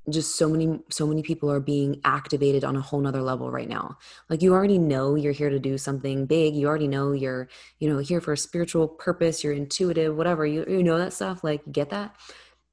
just 0.09 0.37
so 0.37 0.49
many 0.49 0.79
so 0.89 1.07
many 1.07 1.23
people 1.23 1.51
are 1.51 1.61
being 1.61 2.01
activated 2.05 2.63
on 2.63 2.77
a 2.77 2.81
whole 2.81 3.01
nother 3.01 3.23
level 3.23 3.51
right 3.51 3.69
now. 3.69 3.99
Like 4.29 4.41
you 4.41 4.53
already 4.53 4.79
know 4.79 5.17
you're 5.17 5.33
here 5.33 5.51
to 5.51 5.59
do 5.59 5.79
something 5.79 6.27
big. 6.27 6.55
You 6.55 6.69
already 6.69 6.89
know 6.89 7.13
you're 7.13 7.49
you 7.81 7.89
know 7.89 7.99
here 7.99 8.21
for 8.21 8.33
a 8.33 8.39
spiritual 8.39 8.87
purpose. 8.87 9.43
You're 9.43 9.53
intuitive 9.53 10.17
whatever. 10.17 10.47
You, 10.47 10.65
you 10.69 10.83
know 10.83 10.99
that 10.99 11.13
stuff. 11.13 11.43
Like 11.43 11.63
get 11.73 11.91
that. 11.91 12.15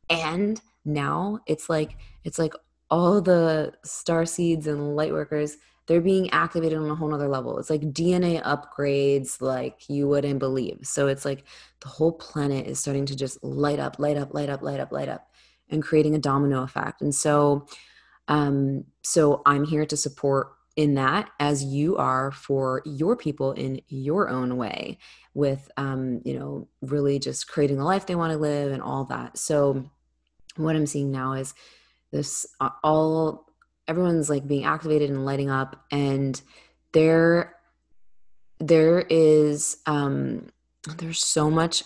And 0.10 0.62
now 0.86 1.40
it's 1.48 1.70
like 1.70 1.98
it's 2.24 2.38
like 2.38 2.54
all 2.92 3.22
the 3.22 3.74
star 3.84 4.26
seeds 4.26 4.68
and 4.68 4.96
light 4.96 5.12
workers 5.12 5.58
they're 5.86 6.02
being 6.02 6.30
activated 6.32 6.78
on 6.78 6.90
a 6.90 6.96
whole 6.96 7.10
nother 7.10 7.28
level. 7.28 7.60
It's 7.60 7.70
like 7.70 7.82
dna 7.82 8.42
upgrades 8.44 9.42
like 9.42 9.90
you 9.90 10.08
wouldn't 10.08 10.40
believe. 10.40 10.80
So 10.84 11.08
it's 11.08 11.26
like 11.26 11.44
the 11.82 11.90
whole 11.90 12.14
planet 12.14 12.68
is 12.68 12.80
starting 12.80 13.06
to 13.08 13.16
just 13.16 13.44
light 13.44 13.80
up 13.80 14.00
light 14.00 14.18
up 14.18 14.34
light 14.34 14.50
up 14.50 14.62
light 14.62 14.80
up 14.80 14.92
light 14.92 15.10
up 15.10 15.28
and 15.70 15.84
creating 15.84 16.16
a 16.16 16.20
domino 16.20 16.64
effect. 16.64 17.02
And 17.02 17.14
so, 17.14 17.68
um, 18.28 18.86
so 19.02 19.42
I'm 19.46 19.66
here 19.66 19.86
to 19.86 19.98
support 19.98 20.52
in 20.76 20.96
that 20.96 21.30
as 21.40 21.64
you 21.64 21.98
are 21.98 22.32
for 22.32 22.82
your 22.86 23.16
people 23.16 23.52
in 23.52 23.80
your 23.90 24.30
own 24.30 24.58
way 24.58 24.98
with 25.36 25.70
um, 25.78 26.22
you 26.24 26.38
know 26.38 26.68
really 26.82 27.20
just 27.20 27.48
creating 27.48 27.78
the 27.78 27.84
life 27.84 28.06
they 28.06 28.16
want 28.16 28.32
to 28.32 28.40
live 28.40 28.72
and 28.72 28.82
all 28.82 29.06
that. 29.06 29.38
So 29.38 29.90
what 30.56 30.76
i'm 30.76 30.86
seeing 30.86 31.12
now 31.12 31.34
is 31.34 31.54
this 32.12 32.46
uh, 32.60 32.70
all 32.84 33.48
everyone's 33.88 34.30
like 34.30 34.48
being 34.48 34.66
activated 34.66 35.10
and 35.10 35.26
lighting 35.26 35.50
up 35.50 35.86
and 35.92 36.42
there 36.94 37.56
there 38.60 39.02
is 39.10 39.78
um 39.86 40.48
there's 40.98 41.24
so 41.24 41.50
much 41.50 41.84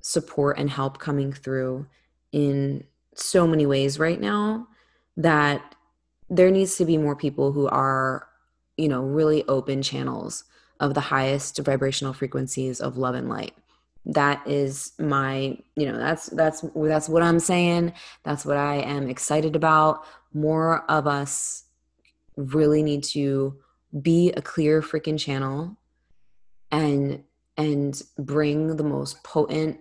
support 0.00 0.58
and 0.58 0.70
help 0.70 0.98
coming 0.98 1.32
through 1.32 1.86
in 2.32 2.84
so 3.14 3.46
many 3.46 3.66
ways 3.66 3.98
right 3.98 4.20
now 4.20 4.66
that 5.16 5.74
there 6.28 6.50
needs 6.50 6.76
to 6.76 6.84
be 6.84 6.96
more 6.96 7.16
people 7.16 7.52
who 7.52 7.68
are 7.68 8.26
you 8.76 8.88
know 8.88 9.02
really 9.02 9.44
open 9.48 9.82
channels 9.82 10.44
of 10.78 10.94
the 10.94 11.00
highest 11.00 11.58
vibrational 11.58 12.14
frequencies 12.14 12.80
of 12.80 12.96
love 12.96 13.14
and 13.14 13.28
light. 13.28 13.52
That 14.06 14.46
is 14.46 14.92
my 14.98 15.58
you 15.76 15.86
know 15.86 15.98
that's 15.98 16.26
that's 16.28 16.64
that's 16.74 17.08
what 17.08 17.22
i'm 17.22 17.38
saying. 17.38 17.92
That's 18.22 18.46
what 18.46 18.56
i 18.56 18.76
am 18.76 19.08
excited 19.08 19.54
about 19.54 20.04
more 20.32 20.84
of 20.90 21.06
us 21.06 21.64
really 22.36 22.82
need 22.82 23.02
to 23.02 23.58
be 24.00 24.30
a 24.32 24.42
clear 24.42 24.80
freaking 24.82 25.18
channel 25.18 25.76
and 26.70 27.24
and 27.56 28.02
bring 28.18 28.76
the 28.76 28.84
most 28.84 29.22
potent 29.22 29.78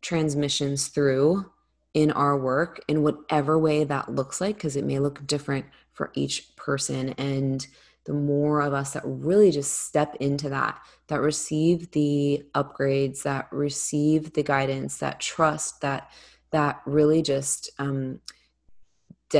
transmissions 0.00 0.88
through 0.88 1.44
in 1.92 2.10
our 2.10 2.36
work 2.36 2.82
in 2.88 3.02
whatever 3.02 3.58
way 3.58 3.84
that 3.84 4.12
looks 4.12 4.40
like, 4.40 4.56
because 4.56 4.74
it 4.74 4.84
may 4.84 4.98
look 4.98 5.24
different 5.26 5.64
for 5.92 6.10
each 6.14 6.56
person. 6.56 7.10
And 7.10 7.64
the 8.04 8.12
more 8.12 8.60
of 8.60 8.74
us 8.74 8.94
that 8.94 9.02
really 9.04 9.50
just 9.52 9.86
step 9.86 10.16
into 10.18 10.48
that, 10.48 10.78
that 11.06 11.20
receive 11.20 11.92
the 11.92 12.44
upgrades, 12.54 13.22
that 13.22 13.46
receive 13.52 14.32
the 14.32 14.42
guidance, 14.42 14.98
that 14.98 15.20
trust, 15.20 15.80
that 15.82 16.10
that 16.50 16.82
really 16.84 17.22
just 17.22 17.70
um, 17.78 18.20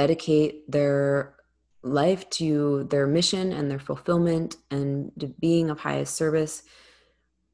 dedicate 0.01 0.71
their 0.71 1.35
life 1.83 2.29
to 2.31 2.85
their 2.91 3.07
mission 3.07 3.53
and 3.53 3.71
their 3.71 3.79
fulfillment 3.79 4.57
and 4.71 5.13
being 5.39 5.71
of 5.71 5.79
highest 5.79 6.17
service 6.17 6.63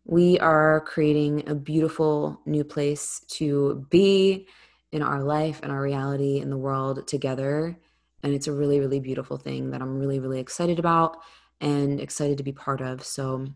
we 0.04 0.38
are 0.40 0.80
creating 0.80 1.48
a 1.48 1.54
beautiful 1.54 2.40
new 2.46 2.64
place 2.64 3.20
to 3.28 3.86
be 3.90 4.48
in 4.92 5.02
our 5.02 5.22
life 5.22 5.60
and 5.62 5.70
our 5.70 5.80
reality 5.80 6.40
in 6.40 6.50
the 6.50 6.56
world 6.56 7.06
together. 7.06 7.78
And 8.22 8.34
it's 8.34 8.48
a 8.48 8.52
really, 8.52 8.80
really 8.80 9.00
beautiful 9.00 9.36
thing 9.36 9.70
that 9.70 9.80
I'm 9.80 9.98
really, 9.98 10.18
really 10.18 10.40
excited 10.40 10.78
about 10.78 11.18
and 11.60 12.00
excited 12.00 12.38
to 12.38 12.42
be 12.42 12.52
part 12.52 12.80
of. 12.80 13.04
So 13.04 13.46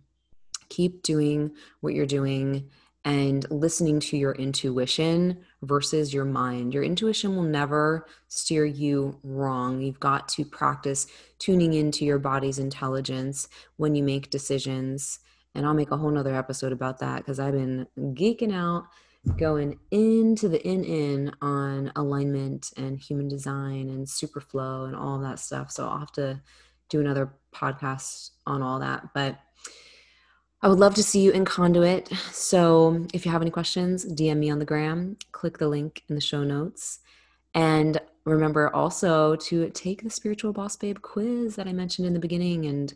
keep 0.68 1.02
doing 1.02 1.52
what 1.80 1.94
you're 1.94 2.06
doing 2.06 2.70
and 3.04 3.44
listening 3.50 4.00
to 4.00 4.16
your 4.16 4.32
intuition 4.32 5.38
versus 5.62 6.14
your 6.14 6.24
mind. 6.24 6.72
Your 6.72 6.82
intuition 6.82 7.36
will 7.36 7.42
never 7.42 8.06
steer 8.28 8.64
you 8.64 9.18
wrong. 9.22 9.82
You've 9.82 10.00
got 10.00 10.28
to 10.30 10.44
practice 10.44 11.06
tuning 11.38 11.74
into 11.74 12.04
your 12.04 12.18
body's 12.18 12.58
intelligence 12.58 13.48
when 13.76 13.94
you 13.94 14.02
make 14.02 14.30
decisions. 14.30 15.20
And 15.54 15.66
I'll 15.66 15.74
make 15.74 15.90
a 15.90 15.96
whole 15.96 16.10
nother 16.10 16.34
episode 16.34 16.72
about 16.72 16.98
that 17.00 17.18
because 17.18 17.38
I've 17.38 17.52
been 17.52 17.86
geeking 17.96 18.54
out 18.54 18.86
going 19.36 19.78
into 19.90 20.48
the 20.48 20.66
in 20.66 20.84
in 20.84 21.32
on 21.40 21.92
alignment 21.96 22.72
and 22.76 22.98
human 22.98 23.28
design 23.28 23.88
and 23.88 24.06
superflow 24.06 24.86
and 24.86 24.96
all 24.96 25.18
that 25.20 25.38
stuff. 25.38 25.70
So 25.70 25.86
I'll 25.88 25.98
have 25.98 26.12
to 26.12 26.40
do 26.88 27.00
another 27.00 27.32
podcast 27.54 28.30
on 28.46 28.62
all 28.62 28.80
that. 28.80 29.14
But 29.14 29.38
I 30.64 30.68
would 30.68 30.78
love 30.78 30.94
to 30.94 31.02
see 31.02 31.20
you 31.20 31.30
in 31.30 31.44
Conduit. 31.44 32.08
So 32.32 33.06
if 33.12 33.26
you 33.26 33.32
have 33.32 33.42
any 33.42 33.50
questions, 33.50 34.06
DM 34.06 34.38
me 34.38 34.50
on 34.50 34.58
the 34.58 34.64
gram, 34.64 35.18
click 35.30 35.58
the 35.58 35.68
link 35.68 36.02
in 36.08 36.14
the 36.14 36.22
show 36.22 36.42
notes. 36.42 37.00
And 37.54 38.00
remember 38.24 38.74
also 38.74 39.36
to 39.36 39.68
take 39.68 40.02
the 40.02 40.08
Spiritual 40.08 40.54
Boss 40.54 40.74
Babe 40.74 41.02
quiz 41.02 41.56
that 41.56 41.68
I 41.68 41.74
mentioned 41.74 42.06
in 42.06 42.14
the 42.14 42.18
beginning 42.18 42.64
and 42.64 42.94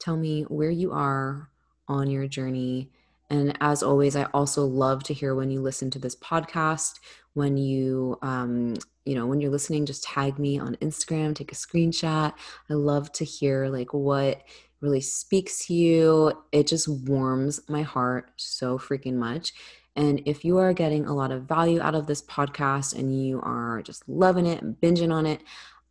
tell 0.00 0.16
me 0.16 0.42
where 0.48 0.72
you 0.72 0.90
are 0.90 1.50
on 1.86 2.10
your 2.10 2.26
journey 2.26 2.90
and 3.30 3.56
as 3.60 3.82
always, 3.82 4.16
I 4.16 4.24
also 4.34 4.64
love 4.64 5.02
to 5.04 5.14
hear 5.14 5.34
when 5.34 5.50
you 5.50 5.60
listen 5.60 5.90
to 5.90 5.98
this 5.98 6.14
podcast, 6.16 7.00
when 7.32 7.56
you, 7.56 8.18
um, 8.22 8.74
you 9.04 9.14
know, 9.14 9.26
when 9.26 9.40
you're 9.40 9.50
listening, 9.50 9.86
just 9.86 10.04
tag 10.04 10.38
me 10.38 10.58
on 10.58 10.76
Instagram, 10.76 11.34
take 11.34 11.50
a 11.50 11.54
screenshot. 11.54 12.32
I 12.70 12.74
love 12.74 13.10
to 13.12 13.24
hear 13.24 13.68
like 13.68 13.92
what 13.94 14.42
really 14.84 15.00
speaks 15.00 15.66
to 15.66 15.74
you. 15.74 16.44
It 16.52 16.66
just 16.66 16.86
warms 16.86 17.60
my 17.68 17.82
heart 17.82 18.30
so 18.36 18.78
freaking 18.78 19.14
much. 19.14 19.52
And 19.96 20.20
if 20.26 20.44
you 20.44 20.58
are 20.58 20.74
getting 20.74 21.06
a 21.06 21.14
lot 21.14 21.32
of 21.32 21.44
value 21.44 21.80
out 21.80 21.94
of 21.94 22.06
this 22.06 22.20
podcast 22.20 22.96
and 22.96 23.26
you 23.26 23.40
are 23.40 23.80
just 23.82 24.06
loving 24.08 24.46
it 24.46 24.62
and 24.62 24.78
binging 24.78 25.12
on 25.12 25.24
it, 25.24 25.40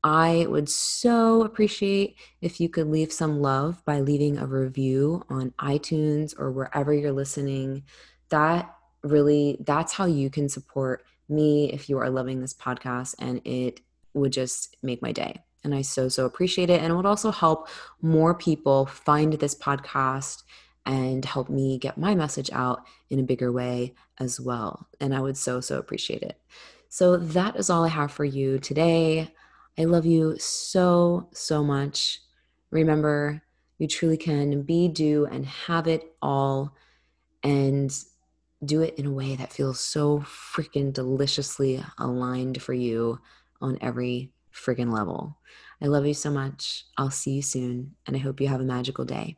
I 0.04 0.46
would 0.50 0.70
so 0.70 1.44
appreciate 1.44 2.18
if 2.42 2.60
you 2.60 2.70
could 2.70 2.88
leave 2.88 3.12
some 3.12 3.42
love 3.42 3.84
by 3.86 4.02
leaving 4.02 4.38
a 4.38 4.46
review 4.46 5.24
on 5.30 5.54
iTunes 5.60 6.38
or 6.38 6.52
wherever 6.52 6.94
you're 6.94 7.14
listening. 7.14 7.84
That 8.30 8.76
really, 9.02 9.58
that's 9.62 9.94
how 9.94 10.06
you 10.06 10.30
can 10.30 10.50
support 10.50 11.04
me 11.30 11.72
if 11.72 11.90
you 11.90 11.98
are 11.98 12.10
loving 12.10 12.42
this 12.42 12.54
podcast, 12.54 13.16
and 13.18 13.42
it 13.46 13.80
would 14.14 14.34
just 14.34 14.76
make 14.84 15.02
my 15.02 15.14
day. 15.14 15.42
And 15.64 15.74
I 15.74 15.82
so, 15.82 16.10
so 16.10 16.26
appreciate 16.26 16.70
it. 16.70 16.82
And 16.82 16.92
it 16.92 16.96
would 16.96 17.06
also 17.06 17.32
help 17.32 17.70
more 18.02 18.34
people 18.34 18.86
find 18.86 19.34
this 19.34 19.56
podcast 19.56 20.44
and 20.86 21.24
help 21.24 21.50
me 21.50 21.78
get 21.78 21.98
my 21.98 22.14
message 22.16 22.50
out 22.52 22.86
in 23.10 23.20
a 23.20 23.24
bigger 23.24 23.52
way 23.52 23.94
as 24.20 24.40
well. 24.40 24.88
And 25.00 25.16
I 25.16 25.22
would 25.22 25.38
so, 25.38 25.62
so 25.62 25.78
appreciate 25.78 26.22
it. 26.22 26.40
So 26.90 27.18
that 27.18 27.56
is 27.56 27.70
all 27.70 27.86
I 27.86 27.90
have 27.90 28.12
for 28.12 28.26
you 28.26 28.60
today. 28.60 29.34
I 29.80 29.86
love 29.86 30.06
you 30.06 30.38
so, 30.38 31.30
so 31.34 31.64
much. 31.64 32.20
Remember, 32.70 33.42
you 33.80 33.88
truly 33.88 34.18
can 34.18 34.62
be, 34.64 34.88
do, 34.88 35.26
and 35.26 35.46
have 35.46 35.88
it 35.88 36.14
all, 36.22 36.76
and 37.42 37.92
do 38.64 38.82
it 38.82 38.96
in 38.96 39.08
a 39.08 39.12
way 39.12 39.36
that 39.36 39.52
feels 39.52 39.80
so 39.80 40.20
freaking 40.20 40.94
deliciously 40.94 41.84
aligned 41.98 42.62
for 42.62 42.74
you 42.74 43.20
on 43.62 43.78
every 43.82 44.32
freaking 44.54 44.94
level. 44.94 45.38
I 45.82 45.88
love 45.88 46.06
you 46.06 46.14
so 46.14 46.32
much. 46.32 46.86
I'll 46.98 47.12
see 47.12 47.32
you 47.32 47.42
soon, 47.42 47.96
and 48.06 48.16
I 48.16 48.20
hope 48.20 48.40
you 48.40 48.48
have 48.48 48.62
a 48.62 48.64
magical 48.64 49.06
day. 49.06 49.38